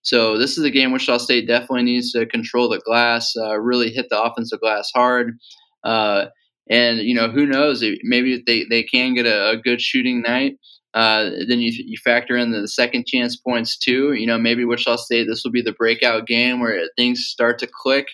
[0.02, 3.91] So, this is a game Wichita State definitely needs to control the glass, uh, really
[3.91, 5.38] hit the offensive glass hard.
[5.84, 6.26] Uh,
[6.69, 7.84] and, you know, who knows?
[8.04, 10.58] Maybe they, they can get a, a good shooting night.
[10.93, 14.13] Uh, then you, you factor in the second chance points too.
[14.13, 17.67] You know, maybe Wichita State, this will be the breakout game where things start to
[17.67, 18.08] click.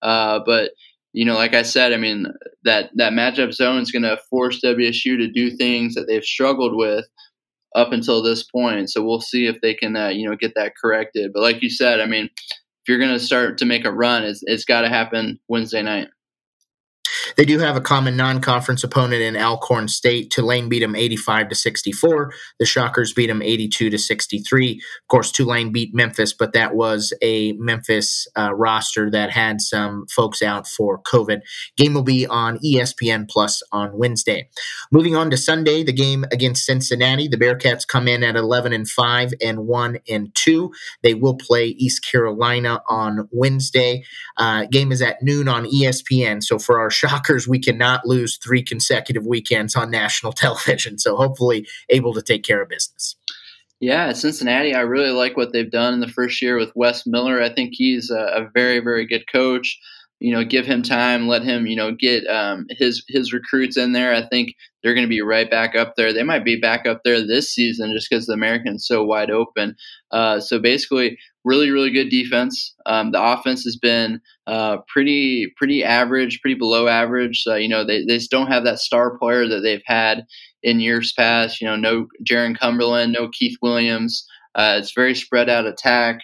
[0.00, 0.70] Uh, but
[1.14, 2.26] you know, like I said, I mean
[2.64, 6.76] that that matchup zone is going to force WSU to do things that they've struggled
[6.76, 7.06] with
[7.74, 8.90] up until this point.
[8.90, 11.32] So we'll see if they can, uh, you know, get that corrected.
[11.32, 14.24] But like you said, I mean, if you're going to start to make a run,
[14.24, 16.08] it's, it's got to happen Wednesday night.
[17.36, 20.30] They do have a common non-conference opponent in Alcorn State.
[20.30, 22.32] Tulane beat them 85 to 64.
[22.58, 24.72] The Shockers beat them 82 to 63.
[24.72, 30.06] Of course, Tulane beat Memphis, but that was a Memphis uh, roster that had some
[30.08, 31.40] folks out for COVID.
[31.76, 34.48] Game will be on ESPN Plus on Wednesday.
[34.90, 37.28] Moving on to Sunday, the game against Cincinnati.
[37.28, 40.72] The Bearcats come in at 11 and 5 and 1 and 2.
[41.02, 44.04] They will play East Carolina on Wednesday.
[44.36, 46.42] Uh, game is at noon on ESPN.
[46.42, 46.90] So for our
[47.48, 50.98] We cannot lose three consecutive weekends on national television.
[50.98, 53.16] So hopefully, able to take care of business.
[53.80, 57.42] Yeah, Cincinnati, I really like what they've done in the first year with Wes Miller.
[57.42, 59.78] I think he's a, a very, very good coach.
[60.20, 63.92] You know, give him time, let him, you know, get um, his his recruits in
[63.92, 64.14] there.
[64.14, 66.14] I think they're going to be right back up there.
[66.14, 69.76] They might be back up there this season just because the American's so wide open.
[70.12, 72.74] Uh, so basically, really, really good defense.
[72.86, 77.44] Um, the offense has been uh, pretty, pretty average, pretty below average.
[77.46, 80.24] Uh, you know, they, they just don't have that star player that they've had
[80.62, 81.60] in years past.
[81.60, 84.26] You know, no Jarron Cumberland, no Keith Williams.
[84.54, 86.20] Uh, it's very spread out attack.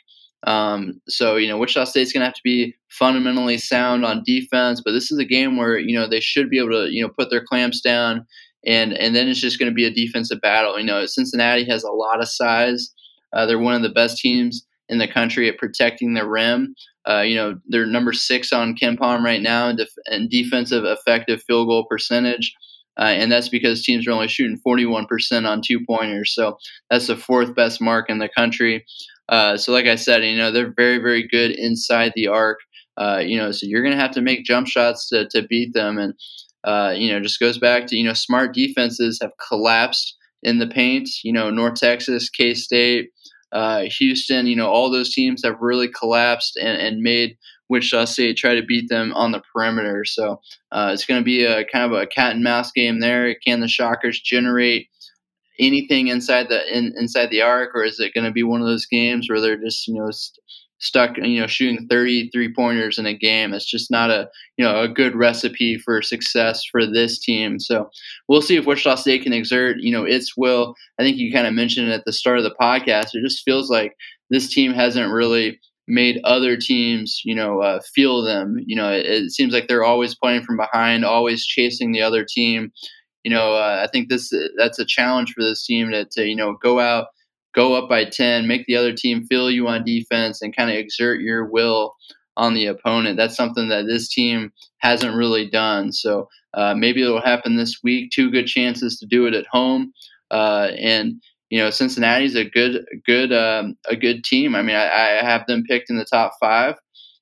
[0.46, 4.80] Um, so you know, Wichita State's going to have to be fundamentally sound on defense,
[4.83, 7.11] but this is a game where you know they should be able to you know
[7.11, 8.26] put their clamps down,
[8.64, 10.78] and and then it's just going to be a defensive battle.
[10.78, 12.94] You know, Cincinnati has a lot of size.
[13.35, 16.74] Uh, they're one of the best teams in the country at protecting the rim.
[17.09, 21.42] Uh, you know, they're number six on KenPom right now in, def- in defensive effective
[21.46, 22.55] field goal percentage.
[22.98, 26.35] Uh, and that's because teams are only shooting 41% on two pointers.
[26.35, 26.59] So
[26.90, 28.85] that's the fourth best mark in the country.
[29.29, 32.59] Uh, so, like I said, you know, they're very, very good inside the arc.
[32.96, 35.72] Uh, you know, so you're going to have to make jump shots to, to beat
[35.72, 35.98] them.
[35.98, 36.14] And,
[36.64, 40.66] uh, you know, just goes back to, you know, smart defenses have collapsed in the
[40.66, 41.09] paint.
[41.22, 43.11] You know, North Texas, K State,
[43.52, 47.36] uh, Houston, you know, all those teams have really collapsed and, and made
[47.68, 50.04] Wichita State try to beat them on the perimeter.
[50.04, 50.40] So
[50.72, 53.34] uh, it's going to be a kind of a cat and mouse game there.
[53.34, 54.88] Can the Shockers generate
[55.58, 58.66] anything inside the in, inside the arc, or is it going to be one of
[58.66, 60.10] those games where they're just you know
[60.80, 63.52] stuck you know shooting 33 pointers in a game.
[63.52, 67.60] It's just not a you know a good recipe for success for this team.
[67.60, 67.90] So
[68.28, 70.74] we'll see if wichita state can exert you know its will.
[70.98, 73.14] I think you kind of mentioned at the start of the podcast.
[73.14, 73.94] It just feels like
[74.30, 78.56] this team hasn't really made other teams you know uh, feel them.
[78.66, 82.24] You know it, it, seems like they're always playing from behind always chasing the other
[82.24, 82.72] team.
[83.24, 86.34] You know uh, i think this that's a challenge for this team to, to you
[86.34, 87.08] know go out
[87.54, 90.76] go up by 10, make the other team feel you on defense, and kind of
[90.76, 91.94] exert your will
[92.36, 93.16] on the opponent.
[93.16, 95.92] That's something that this team hasn't really done.
[95.92, 98.10] So uh, maybe it'll happen this week.
[98.10, 99.92] Two good chances to do it at home,
[100.30, 104.54] uh, and you know Cincinnati's a good good um, a good team.
[104.54, 106.76] I mean, I, I, have them picked in the top five,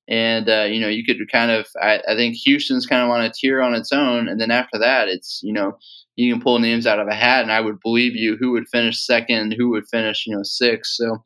[0.09, 3.23] and uh, you know you could kind of I, I think Houston's kind of on
[3.23, 5.77] a tier on its own, and then after that it's you know
[6.19, 8.69] you can pull names out of a hat, and I would believe you who would
[8.69, 10.93] finish second, who would finish you know sixth.
[10.95, 11.19] So.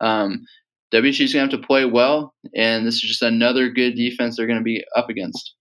[0.00, 0.46] Um,
[0.92, 4.48] WSU's going to have to play well, and this is just another good defense they're
[4.48, 5.54] going to be up against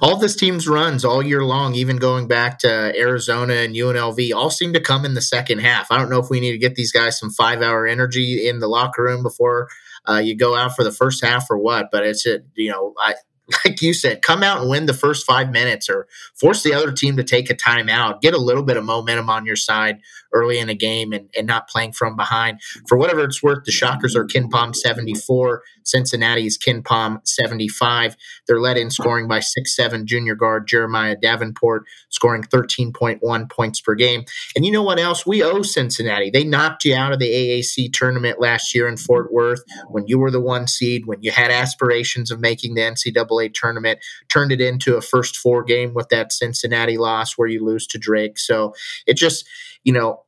[0.00, 4.50] all this team's runs all year long, even going back to Arizona and UNLV, all
[4.50, 5.90] seem to come in the second half.
[5.90, 8.58] I don't know if we need to get these guys some five hour energy in
[8.58, 9.68] the locker room before
[10.08, 11.88] uh, you go out for the first half or what.
[11.90, 13.14] But it's a, you know, I,
[13.64, 16.92] like you said, come out and win the first five minutes or force the other
[16.92, 20.00] team to take a timeout, get a little bit of momentum on your side
[20.32, 22.60] early in a game and, and not playing from behind.
[22.88, 28.16] For whatever it's worth, the Shockers are KenPom 74, Cincinnati's KenPom 75.
[28.46, 34.24] They're led in scoring by six-seven junior guard Jeremiah Davenport, scoring 13.1 points per game.
[34.54, 35.24] And you know what else?
[35.24, 36.30] We owe Cincinnati.
[36.30, 40.18] They knocked you out of the AAC tournament last year in Fort Worth when you
[40.18, 44.60] were the one seed, when you had aspirations of making the NCAA tournament, turned it
[44.60, 48.38] into a first four game with that Cincinnati loss where you lose to Drake.
[48.38, 48.74] So
[49.06, 49.46] it just,
[49.84, 50.22] you know,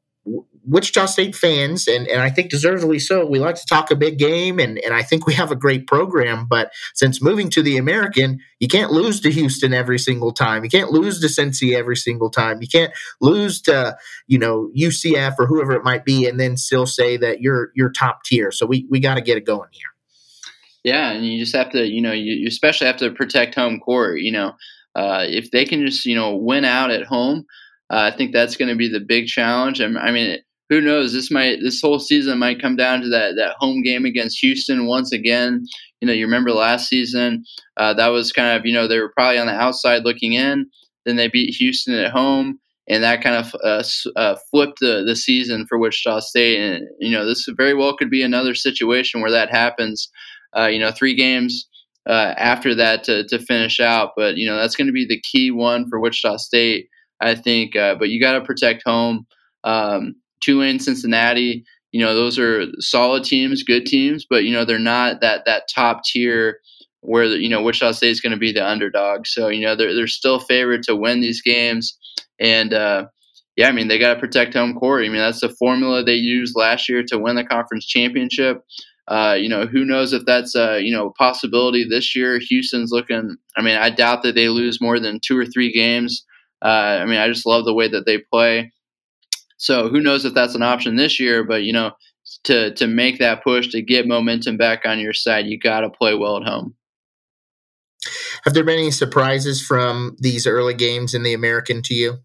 [0.69, 4.19] Wichita State fans, and, and I think deservedly so, we like to talk a big
[4.19, 6.47] game, and, and I think we have a great program.
[6.47, 10.65] But since moving to the American, you can't lose to Houston every single time.
[10.65, 12.61] You can't lose to Cincy every single time.
[12.61, 16.87] You can't lose to you know UCF or whoever it might be, and then still
[16.87, 18.53] say that you're you're top tier.
[18.53, 19.89] So we we got to get it going here.
[20.89, 23.79] Yeah, and you just have to, you know, you, you especially have to protect home
[23.79, 24.21] court.
[24.21, 24.53] You know,
[24.97, 27.45] uh, if they can just, you know, win out at home,
[27.91, 29.81] uh, I think that's going to be the big challenge.
[29.81, 30.39] And I mean,
[30.71, 31.13] who knows?
[31.13, 34.87] This might this whole season might come down to that that home game against Houston
[34.87, 35.65] once again.
[36.01, 37.45] You know, you remember last season
[37.77, 40.67] uh, that was kind of you know they were probably on the outside looking in.
[41.05, 43.83] Then they beat Houston at home, and that kind of uh,
[44.17, 46.59] uh, flipped the the season for Wichita State.
[46.61, 50.11] And you know, this very well could be another situation where that happens.
[50.57, 51.67] Uh, you know, three games.
[52.09, 55.21] Uh, after that to, to finish out, but you know that's going to be the
[55.21, 56.89] key one for Wichita State,
[57.21, 57.77] I think.
[57.77, 59.27] Uh, but you got to protect home.
[59.63, 64.79] Um, Tulane, Cincinnati, you know, those are solid teams, good teams, but you know they're
[64.79, 66.61] not that that top tier
[67.01, 69.27] where you know Wichita State is going to be the underdog.
[69.27, 71.97] So you know they're they're still favored to win these games,
[72.39, 73.07] and uh,
[73.57, 75.05] yeah, I mean they got to protect home court.
[75.05, 78.63] I mean that's the formula they used last year to win the conference championship.
[79.09, 82.39] Uh, you know, who knows if that's a you know possibility this year?
[82.39, 83.37] Houston's looking.
[83.57, 86.25] I mean, I doubt that they lose more than two or three games.
[86.63, 88.73] Uh, I mean, I just love the way that they play.
[89.57, 91.43] So who knows if that's an option this year?
[91.45, 91.93] But you know,
[92.45, 95.91] to to make that push to get momentum back on your side, you got to
[95.91, 96.75] play well at home.
[98.45, 102.19] Have there been any surprises from these early games in the American to you?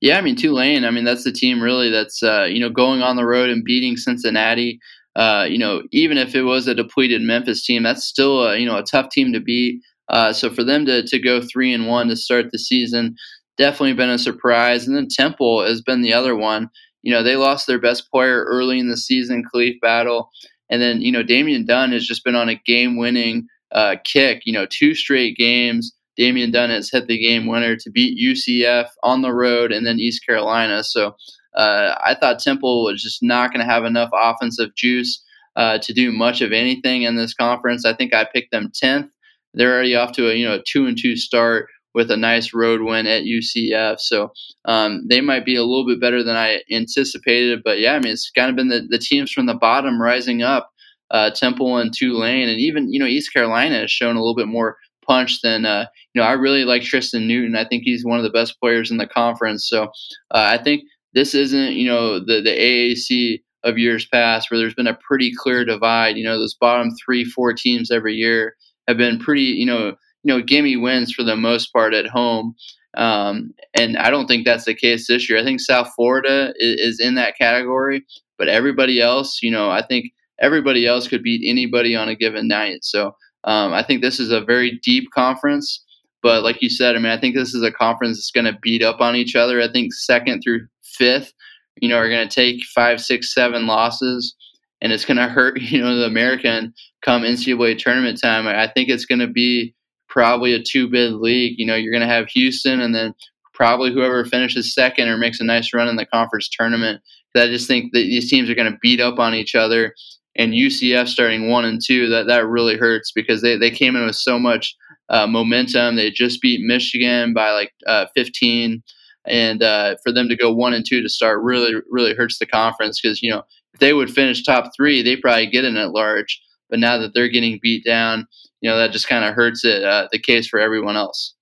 [0.00, 0.84] Yeah, I mean Tulane.
[0.84, 3.64] I mean that's the team really that's uh, you know going on the road and
[3.64, 4.80] beating Cincinnati.
[5.14, 8.66] Uh, you know, even if it was a depleted Memphis team, that's still a, you
[8.66, 9.82] know a tough team to beat.
[10.08, 13.14] Uh, so for them to to go three and one to start the season,
[13.58, 14.86] definitely been a surprise.
[14.86, 16.70] And then Temple has been the other one.
[17.02, 20.30] You know, they lost their best player early in the season, Khalif Battle.
[20.70, 24.42] And then, you know, Damian Dunn has just been on a game winning uh, kick.
[24.44, 25.92] You know, two straight games.
[26.22, 29.98] Damian Dunn has hit the game winner to beat UCF on the road and then
[29.98, 30.84] East Carolina.
[30.84, 31.16] So
[31.56, 35.20] uh, I thought Temple was just not going to have enough offensive juice
[35.56, 37.84] uh, to do much of anything in this conference.
[37.84, 39.10] I think I picked them 10th.
[39.54, 42.54] They're already off to a you know a two and two start with a nice
[42.54, 43.98] road win at UCF.
[43.98, 44.32] So
[44.64, 47.62] um, they might be a little bit better than I anticipated.
[47.64, 50.42] But yeah, I mean, it's kind of been the, the teams from the bottom rising
[50.42, 50.70] up.
[51.10, 54.48] Uh, Temple and Tulane, and even you know East Carolina has shown a little bit
[54.48, 56.26] more punch than uh, you know.
[56.26, 57.56] I really like Tristan Newton.
[57.56, 59.68] I think he's one of the best players in the conference.
[59.68, 59.88] So uh,
[60.30, 60.82] I think
[61.14, 65.32] this isn't you know the the AAC of years past where there's been a pretty
[65.36, 66.16] clear divide.
[66.16, 68.54] You know, those bottom three, four teams every year
[68.88, 72.54] have been pretty you know you know, gimme wins for the most part at home.
[72.96, 75.38] Um, and I don't think that's the case this year.
[75.38, 78.04] I think South Florida is, is, in that category,
[78.38, 82.48] but everybody else, you know, I think everybody else could beat anybody on a given
[82.48, 82.80] night.
[82.82, 85.84] So um, I think this is a very deep conference.
[86.22, 88.58] But like you said, I mean, I think this is a conference that's going to
[88.62, 89.60] beat up on each other.
[89.60, 91.32] I think second through fifth,
[91.80, 94.34] you know, are going to take five, six, seven losses,
[94.80, 96.72] and it's going to hurt, you know, the American
[97.02, 98.46] come NCAA tournament time.
[98.46, 99.74] I think it's going to be
[100.08, 101.54] probably a two bid league.
[101.58, 103.14] You know, you're going to have Houston and then
[103.54, 107.02] probably whoever finishes second or makes a nice run in the conference tournament.
[107.34, 109.94] I just think that these teams are going to beat up on each other.
[110.36, 114.06] And UCF starting one and two, that that really hurts because they, they came in
[114.06, 114.74] with so much
[115.08, 115.96] uh, momentum.
[115.96, 118.82] They just beat Michigan by like uh, 15,
[119.26, 122.46] and uh, for them to go one and two to start really really hurts the
[122.46, 123.42] conference because you know
[123.74, 126.40] if they would finish top three, they probably get in at large.
[126.70, 128.26] But now that they're getting beat down,
[128.60, 131.34] you know that just kind of hurts it uh, the case for everyone else.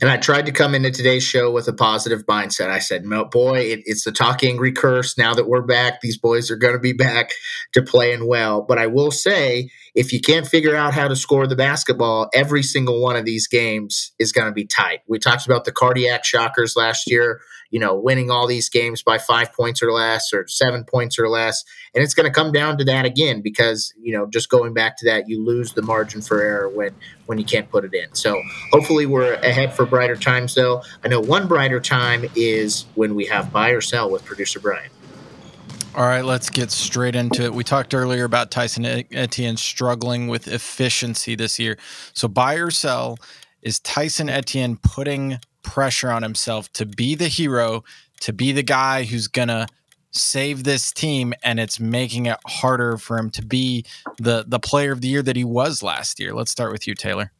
[0.00, 2.68] And I tried to come into today's show with a positive mindset.
[2.68, 5.16] I said, no, boy, it, it's the talk angry curse.
[5.16, 7.30] Now that we're back, these boys are going to be back
[7.72, 8.62] to playing well.
[8.62, 12.62] But I will say, if you can't figure out how to score the basketball, every
[12.62, 15.00] single one of these games is going to be tight.
[15.08, 17.40] We talked about the cardiac shockers last year,
[17.74, 21.28] you know, winning all these games by five points or less or seven points or
[21.28, 21.64] less.
[21.92, 24.96] And it's going to come down to that again because, you know, just going back
[24.98, 26.94] to that, you lose the margin for error when,
[27.26, 28.14] when you can't put it in.
[28.14, 30.84] So hopefully we're ahead for brighter times, though.
[31.04, 34.90] I know one brighter time is when we have buy or sell with producer Brian.
[35.96, 37.54] All right, let's get straight into it.
[37.54, 41.76] We talked earlier about Tyson Etienne struggling with efficiency this year.
[42.12, 43.18] So, buy or sell,
[43.62, 47.82] is Tyson Etienne putting pressure on himself to be the hero,
[48.20, 49.66] to be the guy who's going to
[50.12, 53.84] save this team and it's making it harder for him to be
[54.18, 56.32] the the player of the year that he was last year.
[56.32, 57.32] Let's start with you, Taylor.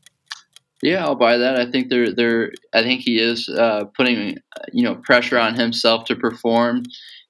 [0.82, 1.56] Yeah, I'll buy that.
[1.56, 4.38] I think they're they're I think he is uh, putting
[4.72, 6.82] you know pressure on himself to perform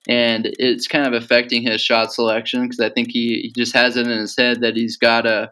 [0.09, 3.97] and it's kind of affecting his shot selection because I think he, he just has
[3.97, 5.51] it in his head that he's got to,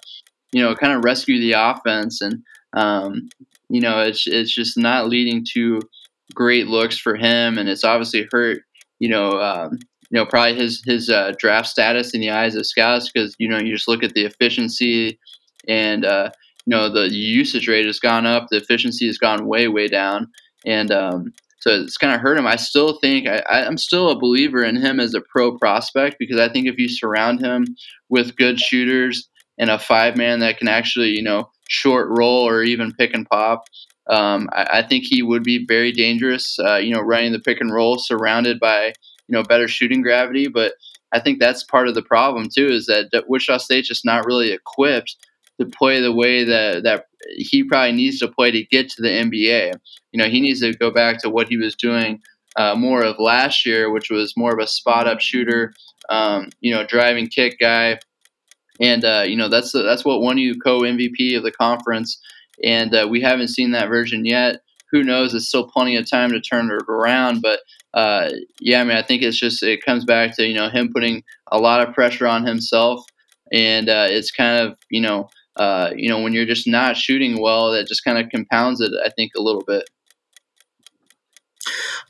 [0.53, 2.43] you know, kind of rescue the offense, and
[2.75, 3.31] um,
[3.73, 5.81] you know, it's it's just not leading to
[6.35, 8.61] great looks for him, and it's obviously hurt,
[9.01, 9.79] you know, um,
[10.11, 13.49] you know, probably his his uh, draft status in the eyes of scouts because you
[13.49, 15.19] know you just look at the efficiency
[15.67, 16.29] and uh,
[16.67, 20.29] you know the usage rate has gone up, the efficiency has gone way way down,
[20.67, 22.47] and um, so it's kind of hurt him.
[22.47, 26.39] I still think I, I'm still a believer in him as a pro prospect because
[26.39, 27.65] I think if you surround him
[28.11, 32.63] with good shooters and a five man that can actually, you know, short roll or
[32.63, 33.65] even pick and pop,
[34.09, 36.59] um, I, I, think he would be very dangerous.
[36.59, 40.49] Uh, you know, running the pick and roll surrounded by you know better shooting gravity.
[40.49, 40.75] But
[41.13, 44.51] I think that's part of the problem too is that Wichita State's just not really
[44.51, 45.17] equipped
[45.61, 47.07] to play the way that that
[47.37, 49.73] he probably needs to play to get to the NBA.
[50.13, 52.21] You know, he needs to go back to what he was doing
[52.57, 55.73] uh, more of last year, which was more of a spot up shooter,
[56.11, 57.99] um, you know, driving kick guy,
[58.83, 62.21] and uh, you know that's that's what won you co MVP of the conference,
[62.63, 64.61] and uh, we haven't seen that version yet.
[64.91, 65.35] Who knows?
[65.35, 67.61] It's still plenty of time to turn it around, but
[67.95, 68.31] uh,
[68.61, 71.23] yeah, I mean, I think it's just it comes back to you know him putting
[71.51, 73.05] a lot of pressure on himself,
[73.53, 77.41] and uh, it's kind of you know uh, you know, when you're just not shooting
[77.41, 79.89] well, that just kind of compounds it, I think, a little bit.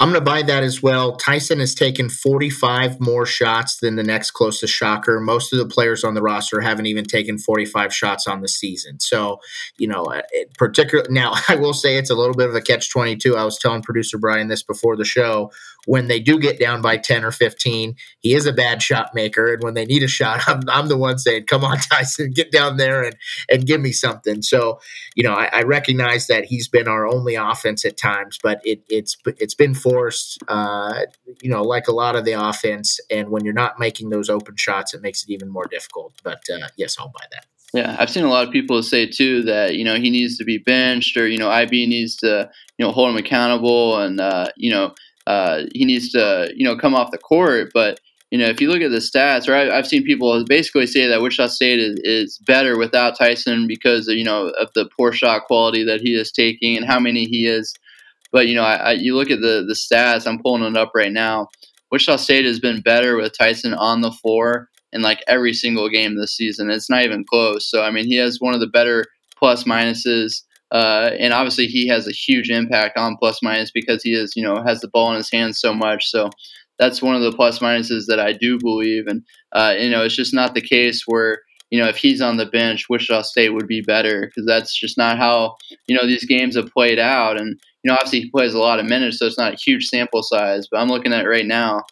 [0.00, 1.16] I'm going to buy that as well.
[1.16, 5.20] Tyson has taken 45 more shots than the next closest shocker.
[5.20, 9.00] Most of the players on the roster haven't even taken 45 shots on the season.
[9.00, 9.40] So,
[9.78, 10.22] you know, uh,
[10.58, 13.36] particularly now, I will say it's a little bit of a catch 22.
[13.36, 15.50] I was telling producer Brian this before the show
[15.86, 19.52] when they do get down by 10 or 15, he is a bad shot maker.
[19.52, 22.52] And when they need a shot, I'm, I'm the one saying, come on, Tyson, get
[22.52, 23.16] down there and,
[23.50, 24.42] and give me something.
[24.42, 24.80] So,
[25.14, 28.82] you know, I, I recognize that he's been our only offense at times, but it,
[28.88, 31.00] it's, it's been forced, uh,
[31.40, 33.00] you know, like a lot of the offense.
[33.10, 36.14] And when you're not making those open shots, it makes it even more difficult.
[36.22, 37.46] But uh, yes, I'll buy that.
[37.74, 40.44] Yeah, I've seen a lot of people say too that you know he needs to
[40.44, 44.48] be benched or you know IB needs to you know hold him accountable and uh,
[44.56, 44.94] you know
[45.26, 47.70] uh, he needs to you know come off the court.
[47.72, 48.00] But
[48.30, 51.06] you know if you look at the stats, or I, have seen people basically say
[51.06, 55.12] that Wichita State is, is better without Tyson because of, you know of the poor
[55.12, 57.74] shot quality that he is taking and how many he is.
[58.30, 60.26] But you know I, I, you look at the the stats.
[60.26, 61.48] I'm pulling it up right now.
[61.90, 66.16] Wichita State has been better with Tyson on the floor in like every single game
[66.16, 66.70] this season.
[66.70, 67.70] It's not even close.
[67.70, 69.04] So I mean he has one of the better
[69.36, 70.42] plus minuses
[70.72, 74.42] uh, and obviously, he has a huge impact on plus minus because he is, you
[74.42, 76.08] know, has the ball in his hands so much.
[76.08, 76.30] So
[76.78, 79.06] that's one of the plus minuses that I do believe.
[79.06, 82.38] And uh, you know, it's just not the case where you know if he's on
[82.38, 85.56] the bench, Wichita State would be better because that's just not how
[85.86, 87.38] you know these games have played out.
[87.38, 89.88] And you know, obviously, he plays a lot of minutes, so it's not a huge
[89.88, 90.68] sample size.
[90.70, 91.82] But I'm looking at it right now.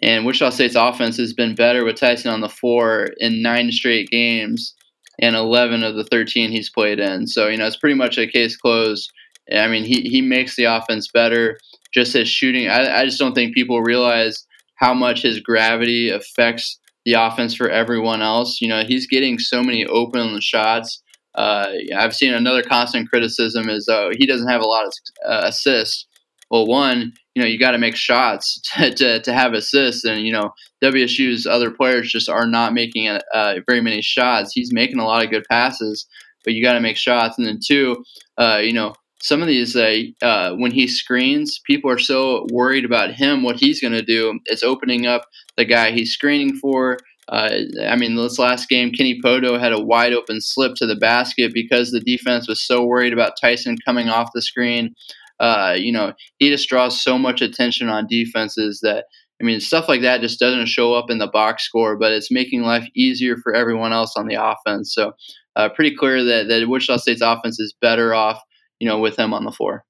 [0.00, 4.08] And Wichita State's offense has been better with Tyson on the floor in nine straight
[4.10, 4.74] games
[5.22, 7.26] and 11 of the 13 he's played in.
[7.28, 9.10] So, you know, it's pretty much a case closed.
[9.50, 11.58] I mean, he, he makes the offense better.
[11.94, 14.44] Just his shooting, I, I just don't think people realize
[14.76, 18.60] how much his gravity affects the offense for everyone else.
[18.60, 21.02] You know, he's getting so many open shots.
[21.34, 24.92] Uh, I've seen another constant criticism is uh, he doesn't have a lot of
[25.26, 26.06] uh, assists.
[26.50, 30.04] Well, one, you know you got to make shots to, to, to, have assists.
[30.04, 30.52] And you know
[30.82, 34.52] WSU's other players just are not making uh, very many shots.
[34.52, 36.06] He's making a lot of good passes
[36.44, 37.38] but you got to make shots.
[37.38, 38.04] And then two
[38.38, 42.84] uh, you know some of these uh, uh, when he screens people are so worried
[42.84, 44.38] about him what he's going to do.
[44.46, 45.22] It's opening up
[45.56, 46.98] the guy he's screening for.
[47.28, 50.96] Uh, I mean, this last game, Kenny Pohto had a wide open slip to the
[50.96, 54.94] basket because the defense was so worried about Tyson coming off the screen.
[55.42, 59.04] Uh, you know, he just draws so much attention on defenses that
[59.40, 62.30] I mean, stuff like that just doesn't show up in the box score, but it's
[62.30, 64.94] making life easier for everyone else on the offense.
[64.94, 65.14] So,
[65.56, 68.40] uh, pretty clear that that Wichita State's offense is better off,
[68.78, 69.84] you know, with him on the floor.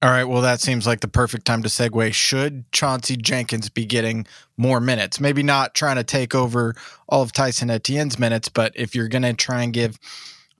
[0.00, 0.24] All right.
[0.24, 2.12] Well, that seems like the perfect time to segue.
[2.12, 4.26] Should Chauncey Jenkins be getting
[4.56, 5.20] more minutes?
[5.20, 6.74] Maybe not trying to take over
[7.08, 10.00] all of Tyson Etienne's minutes, but if you're going to try and give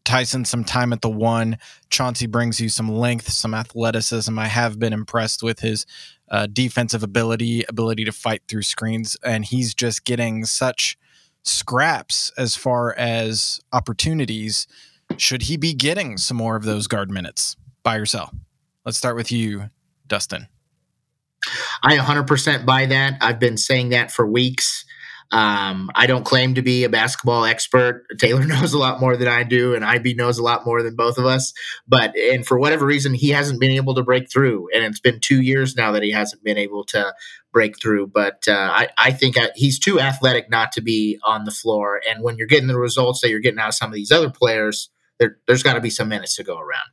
[0.05, 1.59] Tyson some time at the one.
[1.91, 4.37] Chauncey brings you some length, some athleticism.
[4.39, 5.87] I have been impressed with his
[6.31, 10.99] uh, defensive ability, ability to fight through screens, and he's just getting such
[11.43, 14.67] scraps as far as opportunities.
[15.19, 18.35] Should he be getting some more of those guard minutes by yourself?
[18.85, 19.71] Let's start with you,
[20.07, 20.49] Dustin.
[21.83, 23.19] I 100% buy that.
[23.21, 24.85] I've been saying that for weeks.
[25.33, 28.05] Um, I don't claim to be a basketball expert.
[28.19, 30.95] Taylor knows a lot more than I do, and IB knows a lot more than
[30.95, 31.53] both of us.
[31.89, 35.21] But and for whatever reason, he hasn't been able to break through, and it's been
[35.21, 37.15] two years now that he hasn't been able to
[37.53, 38.09] break through.
[38.09, 42.01] But uh, I, I think he's too athletic not to be on the floor.
[42.09, 44.31] And when you're getting the results that you're getting out of some of these other
[44.31, 46.91] players, there, there's got to be some minutes to go around.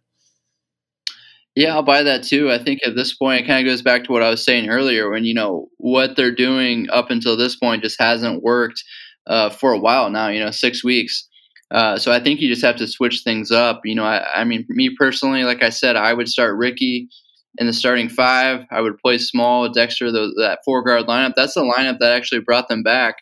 [1.55, 2.51] Yeah, I'll buy that too.
[2.51, 4.69] I think at this point, it kind of goes back to what I was saying
[4.69, 8.83] earlier when, you know, what they're doing up until this point just hasn't worked
[9.27, 11.27] uh, for a while now, you know, six weeks.
[11.71, 13.81] Uh, so I think you just have to switch things up.
[13.83, 17.09] You know, I, I mean, me personally, like I said, I would start Ricky
[17.57, 18.63] in the starting five.
[18.71, 21.33] I would play small Dexter, the, that four guard lineup.
[21.35, 23.15] That's the lineup that actually brought them back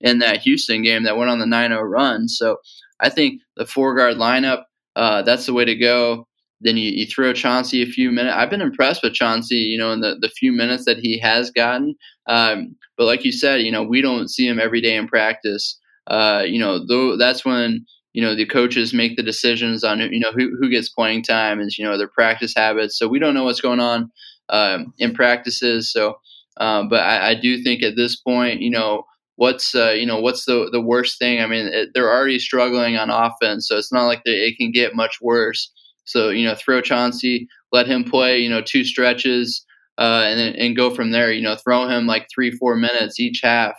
[0.00, 2.28] in that Houston game that went on the 9 0 run.
[2.28, 2.58] So
[3.00, 4.64] I think the four guard lineup,
[4.96, 6.26] uh, that's the way to go.
[6.60, 8.34] Then you, you throw Chauncey a few minutes.
[8.36, 11.50] I've been impressed with Chauncey, you know, in the, the few minutes that he has
[11.50, 11.94] gotten.
[12.26, 15.78] Um, but like you said, you know, we don't see him every day in practice.
[16.06, 20.20] Uh, you know, though that's when you know the coaches make the decisions on you
[20.20, 22.98] know who who gets playing time and you know their practice habits.
[22.98, 24.10] So we don't know what's going on
[24.48, 25.92] um, in practices.
[25.92, 26.18] So,
[26.58, 29.04] um, but I, I, do think at this point, you know,
[29.36, 31.40] what's uh, you know what's the the worst thing?
[31.40, 34.70] I mean, it, they're already struggling on offense, so it's not like they, it can
[34.70, 35.72] get much worse.
[36.04, 39.64] So you know, throw Chauncey, let him play, you know, two stretches,
[39.98, 41.32] uh, and and go from there.
[41.32, 43.74] You know, throw him like three, four minutes each half,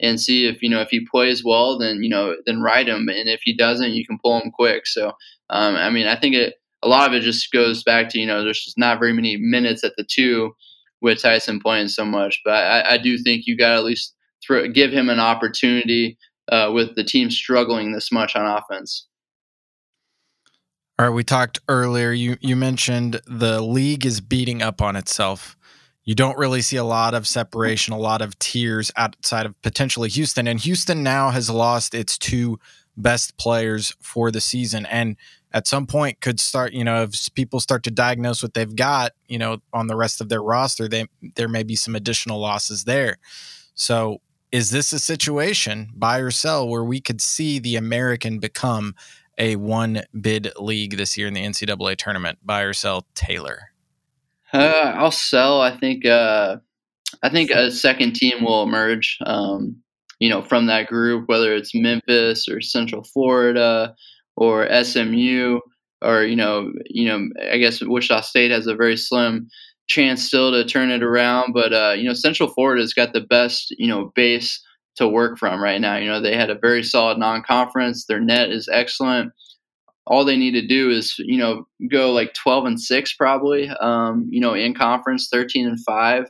[0.00, 3.08] and see if you know if he plays well, then you know, then ride him,
[3.08, 4.86] and if he doesn't, you can pull him quick.
[4.86, 5.08] So,
[5.50, 8.26] um, I mean, I think it a lot of it just goes back to you
[8.26, 10.54] know, there's just not very many minutes at the two
[11.00, 14.14] with Tyson playing so much, but I, I do think you got to at least
[14.44, 16.18] throw, give him an opportunity
[16.50, 19.07] uh, with the team struggling this much on offense.
[20.98, 22.10] All right, we talked earlier.
[22.10, 25.56] You you mentioned the league is beating up on itself.
[26.04, 30.08] You don't really see a lot of separation, a lot of tiers outside of potentially
[30.08, 30.48] Houston.
[30.48, 32.58] And Houston now has lost its two
[32.96, 34.86] best players for the season.
[34.86, 35.16] And
[35.52, 39.12] at some point could start, you know, if people start to diagnose what they've got,
[39.28, 42.84] you know, on the rest of their roster, they there may be some additional losses
[42.84, 43.18] there.
[43.74, 44.20] So
[44.50, 48.96] is this a situation, buy or sell, where we could see the American become
[49.38, 52.38] a one bid league this year in the NCAA tournament?
[52.42, 53.70] Buy or sell Taylor?
[54.52, 55.60] Uh, I'll sell.
[55.60, 56.04] I think.
[56.06, 56.56] Uh,
[57.22, 59.18] I think a second team will emerge.
[59.24, 59.76] Um,
[60.18, 63.94] you know, from that group, whether it's Memphis or Central Florida
[64.36, 65.60] or SMU,
[66.02, 69.48] or you know, you know, I guess Wichita State has a very slim
[69.86, 71.52] chance still to turn it around.
[71.52, 74.60] But uh, you know, Central Florida's got the best you know base
[74.98, 75.96] to work from right now.
[75.96, 78.04] You know, they had a very solid non-conference.
[78.06, 79.32] Their net is excellent.
[80.06, 84.26] All they need to do is, you know, go like 12 and 6 probably, um,
[84.30, 86.24] you know, in conference 13 and 5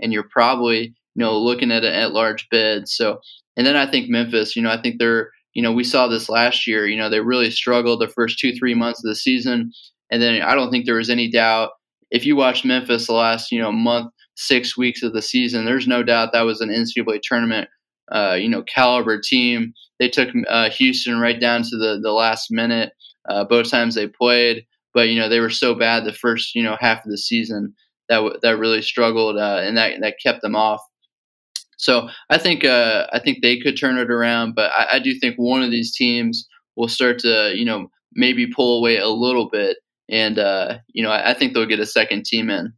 [0.00, 2.88] and you're probably, you know, looking at an at-large bid.
[2.88, 3.20] So,
[3.56, 6.28] and then I think Memphis, you know, I think they're, you know, we saw this
[6.28, 9.72] last year, you know, they really struggled the first 2-3 months of the season
[10.10, 11.70] and then I don't think there was any doubt
[12.10, 15.88] if you watched Memphis the last, you know, month, 6 weeks of the season, there's
[15.88, 17.68] no doubt that was an NCAA tournament
[18.12, 19.72] uh, you know caliber team.
[19.98, 22.92] They took uh, Houston right down to the the last minute.
[23.28, 26.62] Uh, both times they played, but you know they were so bad the first you
[26.62, 27.74] know half of the season
[28.08, 30.80] that w- that really struggled uh, and that that kept them off.
[31.76, 35.14] So I think uh, I think they could turn it around, but I, I do
[35.18, 39.48] think one of these teams will start to you know maybe pull away a little
[39.50, 39.78] bit,
[40.08, 42.72] and uh, you know I, I think they'll get a second team in.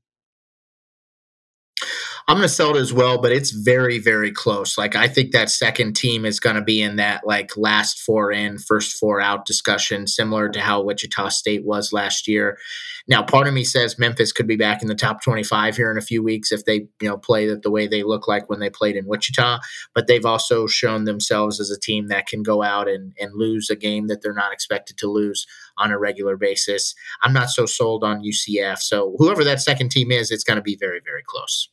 [2.28, 4.76] I'm going to sell it as well, but it's very, very close.
[4.76, 8.32] Like I think that second team is going to be in that like last four
[8.32, 12.58] in, first four out discussion, similar to how Wichita State was last year.
[13.06, 15.98] Now, part of me says Memphis could be back in the top 25 here in
[15.98, 18.70] a few weeks if they, you know, play the way they look like when they
[18.70, 19.60] played in Wichita.
[19.94, 23.70] But they've also shown themselves as a team that can go out and, and lose
[23.70, 25.46] a game that they're not expected to lose
[25.78, 26.96] on a regular basis.
[27.22, 28.78] I'm not so sold on UCF.
[28.78, 31.68] So whoever that second team is, it's going to be very, very close.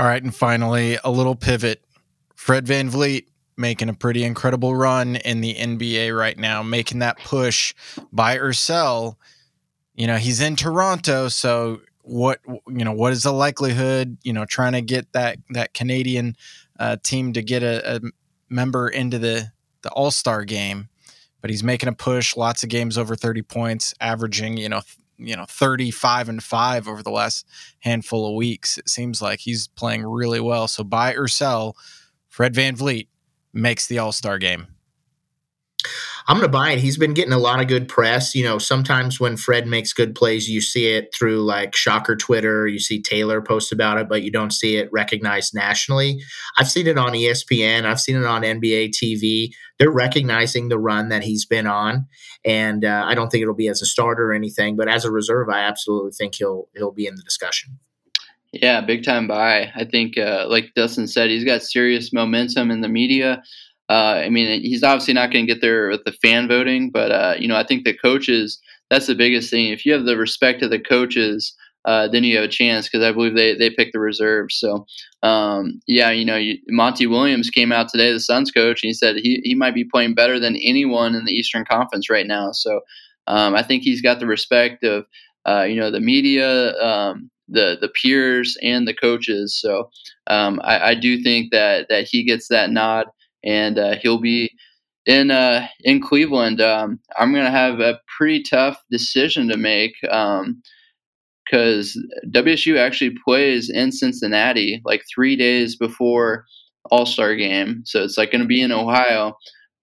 [0.00, 1.84] All right, and finally, a little pivot.
[2.34, 3.26] Fred Van VanVleet
[3.58, 7.74] making a pretty incredible run in the NBA right now, making that push
[8.10, 9.18] buy or sell.
[9.94, 14.46] You know, he's in Toronto, so what you know, what is the likelihood, you know,
[14.46, 16.34] trying to get that that Canadian
[16.78, 18.00] uh, team to get a, a
[18.48, 20.88] member into the the All-Star game,
[21.42, 24.80] but he's making a push, lots of games over 30 points, averaging, you know,
[25.20, 27.46] you know 35 and 5 over the last
[27.80, 30.66] handful of weeks it seems like he's playing really well.
[30.68, 31.76] So buy or sell
[32.28, 33.08] fred van vanvleet
[33.52, 34.66] makes the all-star game
[36.26, 36.78] I'm going to buy it.
[36.78, 38.34] He's been getting a lot of good press.
[38.34, 42.66] You know, sometimes when Fred makes good plays, you see it through like Shocker Twitter.
[42.66, 46.22] You see Taylor post about it, but you don't see it recognized nationally.
[46.58, 47.84] I've seen it on ESPN.
[47.84, 49.50] I've seen it on NBA TV.
[49.78, 52.06] They're recognizing the run that he's been on,
[52.44, 55.10] and uh, I don't think it'll be as a starter or anything, but as a
[55.10, 57.78] reserve, I absolutely think he'll he'll be in the discussion.
[58.52, 59.70] Yeah, big time buy.
[59.74, 63.42] I think, uh, like Dustin said, he's got serious momentum in the media.
[63.90, 67.10] Uh, I mean, he's obviously not going to get there with the fan voting, but
[67.10, 68.60] uh, you know, I think the coaches.
[68.90, 69.66] That's the biggest thing.
[69.72, 73.04] If you have the respect of the coaches, uh, then you have a chance because
[73.06, 74.56] I believe they they pick the reserves.
[74.58, 74.86] So,
[75.22, 78.92] um, yeah, you know, you, Monty Williams came out today, the Suns coach, and he
[78.94, 82.52] said he he might be playing better than anyone in the Eastern Conference right now.
[82.52, 82.80] So,
[83.26, 85.06] um, I think he's got the respect of
[85.48, 89.58] uh, you know the media, um, the the peers, and the coaches.
[89.60, 89.90] So,
[90.26, 93.06] um, I, I do think that that he gets that nod
[93.44, 94.50] and uh, he'll be
[95.06, 96.60] in uh, in Cleveland.
[96.60, 103.70] Um, I'm to have a pretty tough decision to make because um, WSU actually plays
[103.70, 106.44] in Cincinnati like three days before
[106.90, 109.34] All Star game, so it's like to be in Ohio.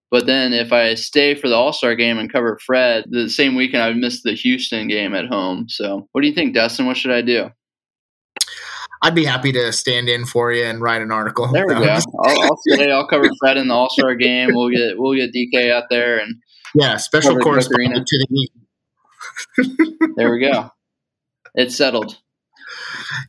[0.10, 3.56] But then if I stay for the All Star game and cover Fred, the same
[3.56, 5.68] weekend I would miss the Houston game at home.
[5.68, 6.86] So what do you think, Dustin?
[6.86, 7.50] What should I do?
[9.08, 11.48] I'd be happy to stand in for you and write an article.
[11.48, 11.82] There we go.
[12.26, 14.50] I'll, I'll say I'll cover Fred in the All Star game.
[14.52, 16.36] We'll get we'll get DK out there and
[16.76, 18.52] yeah, special correspondent to the meet.
[20.18, 20.72] there we go.
[21.56, 22.18] It's settled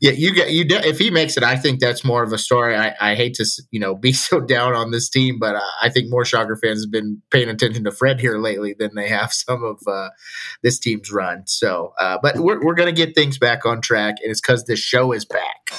[0.00, 0.64] yeah, you get you.
[0.68, 2.76] If he makes it, I think that's more of a story.
[2.76, 5.90] I, I hate to you know be so down on this team, but uh, I
[5.90, 9.32] think more Shocker fans have been paying attention to Fred here lately than they have
[9.48, 10.10] some of uh,
[10.62, 11.46] this team's run.
[11.46, 14.80] So, uh, but we're we're gonna get things back on track, and it's because this
[14.80, 15.70] show is back.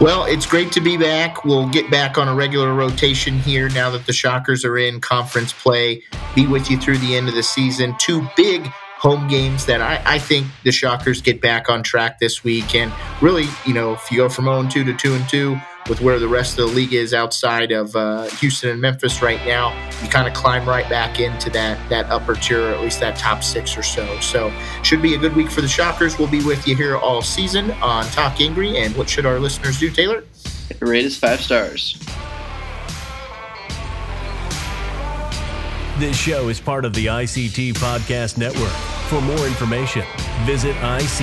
[0.00, 1.44] Well, it's great to be back.
[1.44, 5.52] We'll get back on a regular rotation here now that the Shockers are in conference
[5.52, 6.02] play.
[6.34, 7.94] Be with you through the end of the season.
[7.98, 8.68] Two big
[9.04, 12.74] home games that I, I, think the Shockers get back on track this week.
[12.74, 12.90] And
[13.20, 16.18] really, you know, if you go from 0 2 to 2 and 2 with where
[16.18, 20.08] the rest of the league is outside of uh, Houston and Memphis right now, you
[20.08, 23.44] kind of climb right back into that that upper tier, or at least that top
[23.44, 24.18] six or so.
[24.20, 24.50] So,
[24.82, 26.18] should be a good week for the Shockers.
[26.18, 28.78] We'll be with you here all season on Talk Angry.
[28.78, 30.24] And what should our listeners do, Taylor?
[30.80, 31.98] Rate us five stars.
[35.96, 38.72] This show is part of the ICT Podcast Network.
[39.08, 40.02] For more information,
[40.44, 41.14] visit ictpod.net.